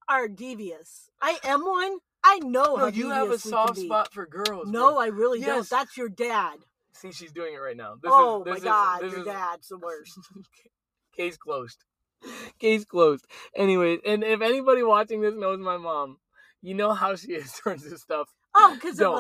are 0.10 0.28
devious. 0.28 1.10
I 1.22 1.39
am 1.44 1.62
one. 1.62 1.98
I 2.24 2.39
know 2.39 2.78
No, 2.78 2.88
you 2.88 3.10
have 3.10 3.30
a 3.30 3.34
devious 3.34 3.46
we 3.46 3.52
can 3.52 3.60
soft 3.60 3.78
spot 3.78 4.13
for 4.13 4.26
girls. 4.26 4.70
No, 4.70 4.92
bro. 4.94 4.98
I 4.98 5.08
really 5.08 5.39
Yes. 5.39 5.70
don't. 5.70 5.70
That's 5.70 5.98
your 5.98 6.10
dad. 6.10 6.58
See, 6.94 7.12
she's 7.13 7.32
doing 7.32 7.54
it 7.54 7.58
right 7.60 7.78
now. 7.78 7.96
This 8.02 8.13
oh 8.13 8.39
is, 8.39 8.46
this 8.46 8.54
my 8.54 8.60
is, 8.60 8.63
god, 8.65 9.02
this 9.02 9.12
your 9.12 9.20
is, 9.22 9.26
dad's 9.26 9.68
the 9.70 9.78
worst. 9.78 10.20
Case 11.15 11.38
closed. 11.38 11.86
Case 12.60 12.86
closed. 12.86 13.26
Anyways, 13.56 14.00
and 14.06 14.24
if 14.24 14.42
anybody 14.42 14.84
watching 14.84 15.22
this 15.22 15.36
knows 15.36 15.60
my 15.60 15.78
mom, 15.78 16.18
you 16.62 16.74
know 16.74 16.94
how 16.94 17.16
she 17.16 17.34
is 17.34 17.52
towards 17.64 17.90
this 17.90 18.02
stuff. 18.02 18.30
Oh, 18.56 18.74
because 18.74 19.00
of. 19.00 19.14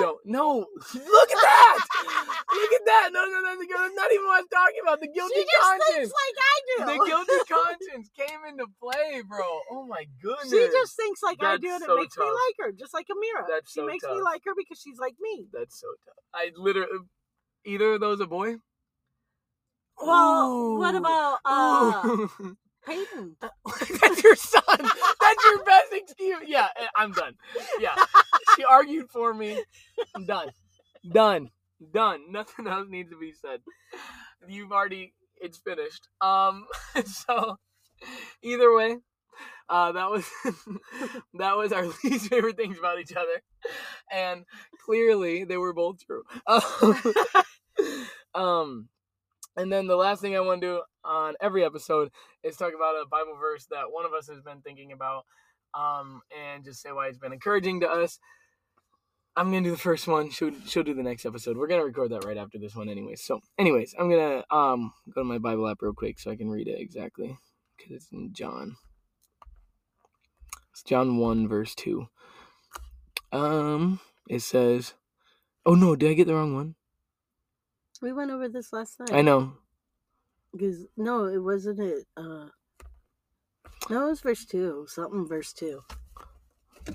Don't. 0.00 0.18
No. 0.24 0.66
Look 0.94 1.30
at 1.30 1.42
that. 1.42 1.78
Look 2.54 2.72
at 2.72 2.84
that. 2.86 3.10
No, 3.12 3.20
no, 3.26 3.40
no. 3.40 3.52
That's 3.52 3.94
not 3.94 4.10
even 4.10 4.26
what 4.26 4.40
I'm 4.40 4.48
talking 4.48 4.80
about. 4.82 5.00
The 5.00 5.08
guilty 5.08 5.44
conscience. 5.44 5.44
she 5.44 5.44
just 5.44 5.62
conscience. 5.62 5.94
thinks 5.94 6.12
like 6.16 6.38
I 6.40 6.56
do. 6.66 6.76
The 6.86 7.06
guilty 7.06 7.38
conscience 7.52 8.10
came 8.16 8.40
into 8.48 8.66
play, 8.80 9.22
bro. 9.28 9.44
Oh 9.70 9.86
my 9.86 10.06
goodness. 10.22 10.50
She 10.50 10.66
just 10.72 10.96
thinks 10.96 11.22
like 11.22 11.36
I 11.42 11.58
do, 11.58 11.68
That's 11.68 11.74
and 11.74 11.82
it 11.82 11.86
so 11.86 11.96
makes 11.96 12.16
me 12.16 12.24
like 12.24 12.56
her, 12.60 12.72
just 12.72 12.94
like 12.94 13.06
Amira. 13.12 13.44
That's 13.46 13.70
she 13.70 13.80
so 13.80 13.86
makes 13.86 14.04
me 14.04 14.22
like 14.22 14.40
her 14.46 14.52
because 14.56 14.80
she's 14.80 14.98
like 14.98 15.14
me. 15.20 15.46
That's 15.52 15.78
so 15.78 15.88
tough. 16.04 16.24
I 16.34 16.50
literally. 16.56 17.04
Either 17.66 17.94
of 17.94 18.00
those 18.00 18.20
a 18.20 18.26
boy? 18.26 18.56
Well, 20.00 20.78
what 20.78 20.94
about 20.94 21.38
uh 21.44 22.02
Ooh. 22.06 22.56
Peyton? 22.86 23.36
That's 24.00 24.22
your 24.22 24.36
son. 24.36 24.62
That's 24.78 25.44
your 25.44 25.64
best 25.64 25.92
excuse. 25.92 26.44
Yeah, 26.46 26.68
eh, 26.80 26.86
I'm 26.96 27.12
done. 27.12 27.34
Yeah, 27.80 27.96
she 28.56 28.64
argued 28.64 29.10
for 29.10 29.34
me. 29.34 29.60
I'm 30.14 30.24
done. 30.24 30.50
Done. 31.12 31.50
Done. 31.92 32.30
Nothing 32.30 32.68
else 32.68 32.86
needs 32.88 33.10
to 33.10 33.18
be 33.18 33.32
said. 33.32 33.60
You've 34.48 34.72
already. 34.72 35.14
It's 35.38 35.58
finished. 35.58 36.08
Um. 36.20 36.66
So, 37.06 37.58
either 38.42 38.72
way, 38.74 38.96
uh, 39.68 39.92
that 39.92 40.10
was 40.10 40.24
that 41.34 41.56
was 41.56 41.72
our 41.72 41.86
least 42.04 42.28
favorite 42.28 42.56
things 42.56 42.78
about 42.78 43.00
each 43.00 43.12
other, 43.12 43.42
and 44.12 44.44
clearly 44.84 45.44
they 45.44 45.56
were 45.56 45.72
both 45.74 45.98
true. 46.06 46.22
um. 48.34 48.88
And 49.56 49.72
then 49.72 49.86
the 49.86 49.96
last 49.96 50.20
thing 50.20 50.36
I 50.36 50.40
want 50.40 50.60
to 50.60 50.66
do 50.66 50.82
on 51.04 51.34
every 51.40 51.64
episode 51.64 52.10
is 52.42 52.56
talk 52.56 52.74
about 52.74 52.94
a 53.02 53.06
Bible 53.06 53.36
verse 53.40 53.66
that 53.70 53.90
one 53.90 54.04
of 54.04 54.12
us 54.12 54.28
has 54.28 54.42
been 54.42 54.60
thinking 54.60 54.92
about, 54.92 55.24
um, 55.74 56.20
and 56.36 56.64
just 56.64 56.82
say 56.82 56.92
why 56.92 57.08
it's 57.08 57.18
been 57.18 57.32
encouraging 57.32 57.80
to 57.80 57.88
us. 57.88 58.18
I'm 59.38 59.50
gonna 59.50 59.62
do 59.62 59.70
the 59.70 59.76
first 59.76 60.08
one. 60.08 60.30
She'll 60.30 60.52
she'll 60.66 60.82
do 60.82 60.94
the 60.94 61.02
next 61.02 61.26
episode. 61.26 61.58
We're 61.58 61.66
gonna 61.66 61.84
record 61.84 62.10
that 62.10 62.24
right 62.24 62.38
after 62.38 62.58
this 62.58 62.74
one, 62.74 62.88
anyways. 62.88 63.22
So, 63.22 63.40
anyways, 63.58 63.94
I'm 63.98 64.08
gonna 64.10 64.44
um 64.50 64.92
go 65.14 65.20
to 65.20 65.24
my 65.24 65.38
Bible 65.38 65.68
app 65.68 65.82
real 65.82 65.92
quick 65.92 66.18
so 66.18 66.30
I 66.30 66.36
can 66.36 66.48
read 66.48 66.68
it 66.68 66.80
exactly 66.80 67.38
because 67.76 67.92
it's 67.96 68.12
in 68.12 68.32
John. 68.32 68.76
It's 70.72 70.82
John 70.82 71.18
one 71.18 71.48
verse 71.48 71.74
two. 71.74 72.08
Um, 73.30 74.00
it 74.28 74.40
says, 74.40 74.94
"Oh 75.66 75.74
no, 75.74 75.96
did 75.96 76.10
I 76.10 76.14
get 76.14 76.26
the 76.26 76.34
wrong 76.34 76.54
one? 76.54 76.74
We 78.02 78.12
went 78.12 78.30
over 78.30 78.48
this 78.48 78.72
last 78.72 79.00
night. 79.00 79.12
I 79.12 79.22
know. 79.22 79.52
Because 80.52 80.86
no, 80.96 81.26
it 81.26 81.38
wasn't 81.38 81.80
it. 81.80 82.04
Uh, 82.16 82.46
no, 83.90 84.06
it 84.06 84.10
was 84.10 84.20
verse 84.20 84.44
two. 84.44 84.86
Something 84.88 85.26
verse 85.26 85.52
two. 85.52 85.82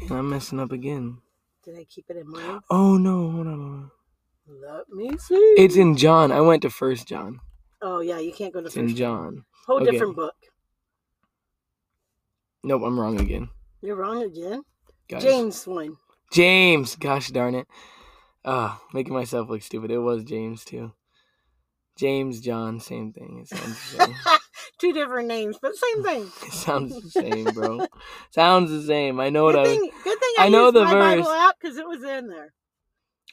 I'm 0.10 0.30
messing 0.30 0.60
up 0.60 0.72
again. 0.72 1.18
Did 1.64 1.78
I 1.78 1.84
keep 1.84 2.06
it 2.10 2.18
in 2.18 2.30
mind? 2.30 2.62
Oh 2.70 2.98
no, 2.98 3.30
hold 3.30 3.48
on. 3.48 3.92
Hold 4.48 4.64
on. 4.64 4.78
Let 4.78 4.90
me 4.90 5.18
see. 5.18 5.36
It's 5.58 5.76
in 5.76 5.96
John. 5.98 6.32
I 6.32 6.42
went 6.42 6.64
to 6.64 6.70
First 6.70 7.08
John. 7.08 7.40
Oh 7.82 8.00
yeah, 8.02 8.20
you 8.20 8.32
can't 8.32 8.54
go 8.54 8.62
to 8.62 8.68
It's 8.68 8.78
in 8.78 8.88
first. 8.88 8.98
John. 8.98 9.46
Whole 9.68 9.82
Okay. 9.82 9.92
different 9.92 10.16
book. 10.16 10.36
Nope, 12.64 12.84
I'm 12.86 13.00
wrong 13.00 13.20
again. 13.20 13.50
You're 13.82 13.96
wrong 13.96 14.24
again. 14.24 14.64
Guys. 15.10 15.24
James 15.24 15.68
one. 15.68 15.98
James. 16.32 16.96
Gosh 16.96 17.30
darn 17.30 17.56
it. 17.56 17.68
Ah, 18.44 18.82
making 18.94 19.14
myself 19.14 19.50
look 19.50 19.62
stupid. 19.62 19.92
It 19.92 20.00
was 20.00 20.24
James 20.24 20.66
too. 20.66 20.94
James, 21.98 22.40
John, 22.42 22.80
same 22.80 23.14
thing. 23.14 23.40
It 23.42 23.48
sounds 23.48 23.80
the 23.92 23.98
same. 24.00 24.16
Two 24.80 24.94
different 24.94 25.28
names, 25.28 25.58
but 25.62 25.76
same 25.76 26.04
thing. 26.06 26.32
it 26.48 26.54
sounds 26.54 27.00
the 27.02 27.10
same, 27.12 27.54
bro. 27.54 27.88
sounds 28.32 28.72
the 28.72 28.82
same. 28.82 29.20
I 29.20 29.30
know 29.30 29.44
what 29.44 29.56
Good 29.56 29.62
I 29.62 29.68
was. 29.68 29.78
thing, 29.78 29.92
good 30.04 30.20
thing 30.20 30.34
I, 30.40 30.46
I 30.46 30.50
know 30.50 30.64
used 30.64 30.74
the 30.74 30.86
my 30.86 30.94
Bible 30.94 31.30
app 31.30 31.56
because 31.62 31.78
it 31.78 31.88
was 31.88 32.04
in 32.04 32.28
there. 32.28 32.54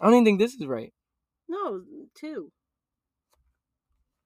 I 0.01 0.05
don't 0.05 0.15
even 0.15 0.25
think 0.25 0.39
this 0.39 0.55
is 0.55 0.67
right. 0.67 0.93
No, 1.49 1.83
two. 2.15 2.53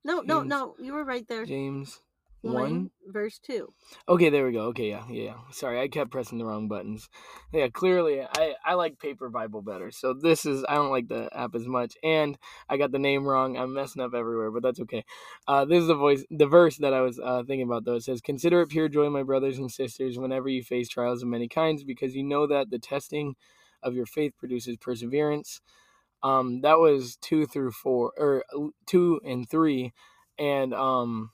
No, 0.05 0.21
no, 0.21 0.43
no. 0.43 0.75
You 0.81 0.95
were 0.95 1.05
right 1.05 1.27
there. 1.29 1.47
James 1.47 2.01
One, 2.43 2.55
one. 2.55 2.91
verse 3.07 3.39
two. 3.39 3.73
Okay, 4.09 4.29
there 4.29 4.45
we 4.45 4.53
go. 4.53 4.65
Okay, 4.67 4.89
yeah, 4.89 5.05
yeah. 5.09 5.35
Sorry, 5.53 5.81
I 5.81 5.87
kept 5.87 6.11
pressing 6.11 6.39
the 6.39 6.45
wrong 6.45 6.67
buttons. 6.67 7.09
Yeah, 7.53 7.69
clearly, 7.69 8.21
I 8.21 8.55
I 8.65 8.75
like 8.75 8.99
paper 8.99 9.29
Bible 9.29 9.63
better. 9.63 9.93
So 9.93 10.13
this 10.13 10.45
is 10.45 10.65
I 10.69 10.75
don't 10.75 10.91
like 10.91 11.07
the 11.07 11.29
app 11.33 11.55
as 11.55 11.69
much, 11.69 11.97
and 12.03 12.37
I 12.69 12.79
got 12.79 12.91
the 12.91 12.99
name 12.99 13.25
wrong. 13.25 13.57
I'm 13.57 13.73
messing 13.75 14.03
up 14.03 14.13
everywhere, 14.13 14.51
but 14.51 14.65
that's 14.65 14.81
okay. 14.81 15.05
Uh, 15.47 15.65
this 15.65 15.83
is 15.83 15.87
the 15.87 15.95
voice, 15.95 16.25
the 16.31 16.47
verse 16.47 16.79
that 16.79 16.93
I 16.93 17.01
was 17.03 17.21
uh, 17.23 17.45
thinking 17.45 17.67
about 17.67 17.85
though. 17.85 17.95
It 17.95 18.03
says, 18.03 18.21
"Consider 18.21 18.63
it 18.63 18.71
pure 18.71 18.89
joy, 18.89 19.09
my 19.09 19.23
brothers 19.23 19.59
and 19.59 19.71
sisters, 19.71 20.19
whenever 20.19 20.49
you 20.49 20.65
face 20.65 20.89
trials 20.89 21.23
of 21.23 21.29
many 21.29 21.47
kinds, 21.47 21.85
because 21.85 22.17
you 22.17 22.25
know 22.25 22.49
that 22.49 22.71
the 22.71 22.79
testing 22.81 23.37
of 23.85 23.95
your 23.95 24.07
faith 24.07 24.33
produces 24.37 24.77
perseverance." 24.77 25.61
Um, 26.25 26.61
that 26.63 26.79
was 26.79 27.17
two 27.21 27.47
through 27.47 27.73
four, 27.73 28.13
or 28.17 28.45
two 28.87 29.21
and 29.25 29.49
three, 29.49 29.93
and 30.39 30.75
um 30.75 31.31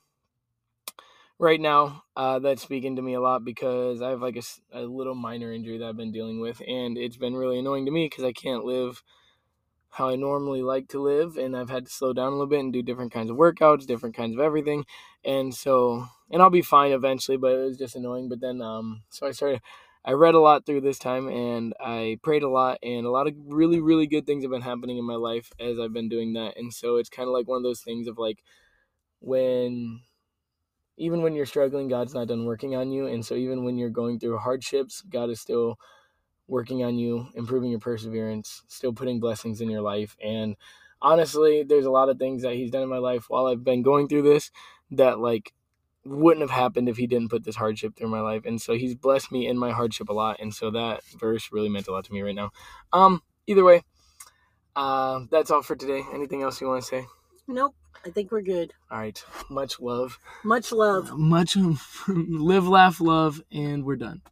right 1.38 1.60
now 1.60 2.02
uh, 2.16 2.38
that's 2.38 2.62
speaking 2.62 2.96
to 2.96 3.02
me 3.02 3.14
a 3.14 3.20
lot 3.20 3.44
because 3.44 4.02
i 4.02 4.10
have 4.10 4.20
like 4.22 4.36
a, 4.36 4.42
a 4.72 4.82
little 4.82 5.14
minor 5.14 5.52
injury 5.52 5.78
that 5.78 5.88
i've 5.88 5.96
been 5.96 6.12
dealing 6.12 6.40
with 6.40 6.60
and 6.66 6.98
it's 6.98 7.16
been 7.16 7.34
really 7.34 7.58
annoying 7.58 7.84
to 7.86 7.92
me 7.92 8.06
because 8.06 8.24
i 8.24 8.32
can't 8.32 8.64
live 8.64 9.02
how 9.90 10.08
i 10.08 10.16
normally 10.16 10.62
like 10.62 10.88
to 10.88 11.00
live 11.00 11.36
and 11.36 11.56
i've 11.56 11.70
had 11.70 11.86
to 11.86 11.92
slow 11.92 12.12
down 12.12 12.28
a 12.28 12.30
little 12.32 12.46
bit 12.46 12.60
and 12.60 12.72
do 12.72 12.82
different 12.82 13.12
kinds 13.12 13.30
of 13.30 13.36
workouts 13.36 13.86
different 13.86 14.16
kinds 14.16 14.34
of 14.34 14.40
everything 14.40 14.84
and 15.24 15.54
so 15.54 16.06
and 16.30 16.42
i'll 16.42 16.50
be 16.50 16.62
fine 16.62 16.92
eventually 16.92 17.36
but 17.36 17.52
it 17.52 17.64
was 17.64 17.78
just 17.78 17.96
annoying 17.96 18.28
but 18.28 18.40
then 18.40 18.60
um 18.62 19.02
so 19.10 19.26
i 19.26 19.32
started 19.32 19.60
i 20.04 20.12
read 20.12 20.34
a 20.34 20.40
lot 20.40 20.66
through 20.66 20.80
this 20.80 20.98
time 20.98 21.28
and 21.28 21.74
i 21.80 22.18
prayed 22.22 22.42
a 22.42 22.48
lot 22.48 22.78
and 22.82 23.06
a 23.06 23.10
lot 23.10 23.26
of 23.26 23.34
really 23.46 23.80
really 23.80 24.06
good 24.06 24.26
things 24.26 24.44
have 24.44 24.50
been 24.50 24.62
happening 24.62 24.98
in 24.98 25.04
my 25.06 25.16
life 25.16 25.52
as 25.60 25.78
i've 25.78 25.92
been 25.92 26.08
doing 26.08 26.34
that 26.34 26.56
and 26.56 26.72
so 26.72 26.96
it's 26.96 27.08
kind 27.10 27.28
of 27.28 27.32
like 27.32 27.48
one 27.48 27.56
of 27.58 27.62
those 27.64 27.80
things 27.80 28.06
of 28.08 28.18
like 28.18 28.42
when 29.20 30.00
even 30.98 31.22
when 31.22 31.34
you're 31.34 31.46
struggling, 31.46 31.88
God's 31.88 32.12
not 32.12 32.28
done 32.28 32.44
working 32.44 32.74
on 32.74 32.90
you. 32.90 33.06
And 33.06 33.24
so 33.24 33.34
even 33.34 33.64
when 33.64 33.78
you're 33.78 33.88
going 33.88 34.18
through 34.18 34.36
hardships, 34.38 35.00
God 35.02 35.30
is 35.30 35.40
still 35.40 35.78
working 36.48 36.82
on 36.82 36.98
you, 36.98 37.28
improving 37.34 37.70
your 37.70 37.78
perseverance, 37.78 38.62
still 38.66 38.92
putting 38.92 39.20
blessings 39.20 39.60
in 39.60 39.70
your 39.70 39.82
life. 39.82 40.16
And 40.22 40.56
honestly, 41.00 41.62
there's 41.62 41.86
a 41.86 41.90
lot 41.90 42.08
of 42.08 42.18
things 42.18 42.42
that 42.42 42.54
he's 42.54 42.70
done 42.70 42.82
in 42.82 42.88
my 42.88 42.98
life 42.98 43.26
while 43.28 43.46
I've 43.46 43.64
been 43.64 43.82
going 43.82 44.08
through 44.08 44.22
this 44.22 44.50
that 44.90 45.20
like 45.20 45.52
wouldn't 46.04 46.40
have 46.40 46.58
happened 46.58 46.88
if 46.88 46.96
he 46.96 47.06
didn't 47.06 47.30
put 47.30 47.44
this 47.44 47.56
hardship 47.56 47.96
through 47.96 48.08
my 48.08 48.20
life. 48.20 48.44
And 48.44 48.60
so 48.60 48.74
he's 48.74 48.94
blessed 48.94 49.30
me 49.30 49.46
in 49.46 49.56
my 49.56 49.70
hardship 49.70 50.08
a 50.08 50.12
lot. 50.12 50.40
And 50.40 50.52
so 50.52 50.70
that 50.72 51.04
verse 51.18 51.50
really 51.52 51.68
meant 51.68 51.86
a 51.86 51.92
lot 51.92 52.04
to 52.06 52.12
me 52.12 52.22
right 52.22 52.34
now. 52.34 52.50
Um, 52.92 53.22
either 53.46 53.64
way, 53.64 53.82
uh, 54.74 55.20
that's 55.30 55.50
all 55.50 55.62
for 55.62 55.76
today. 55.76 56.02
Anything 56.12 56.42
else 56.42 56.60
you 56.60 56.66
want 56.66 56.82
to 56.82 56.88
say? 56.88 57.06
Nope. 57.46 57.74
I 58.06 58.10
think 58.10 58.30
we're 58.30 58.42
good. 58.42 58.72
All 58.90 58.98
right. 58.98 59.22
Much 59.50 59.80
love. 59.80 60.18
Much 60.44 60.72
love. 60.72 61.18
Much 61.18 61.56
live, 62.08 62.66
laugh, 62.68 63.00
love, 63.00 63.42
and 63.52 63.84
we're 63.84 63.96
done. 63.96 64.22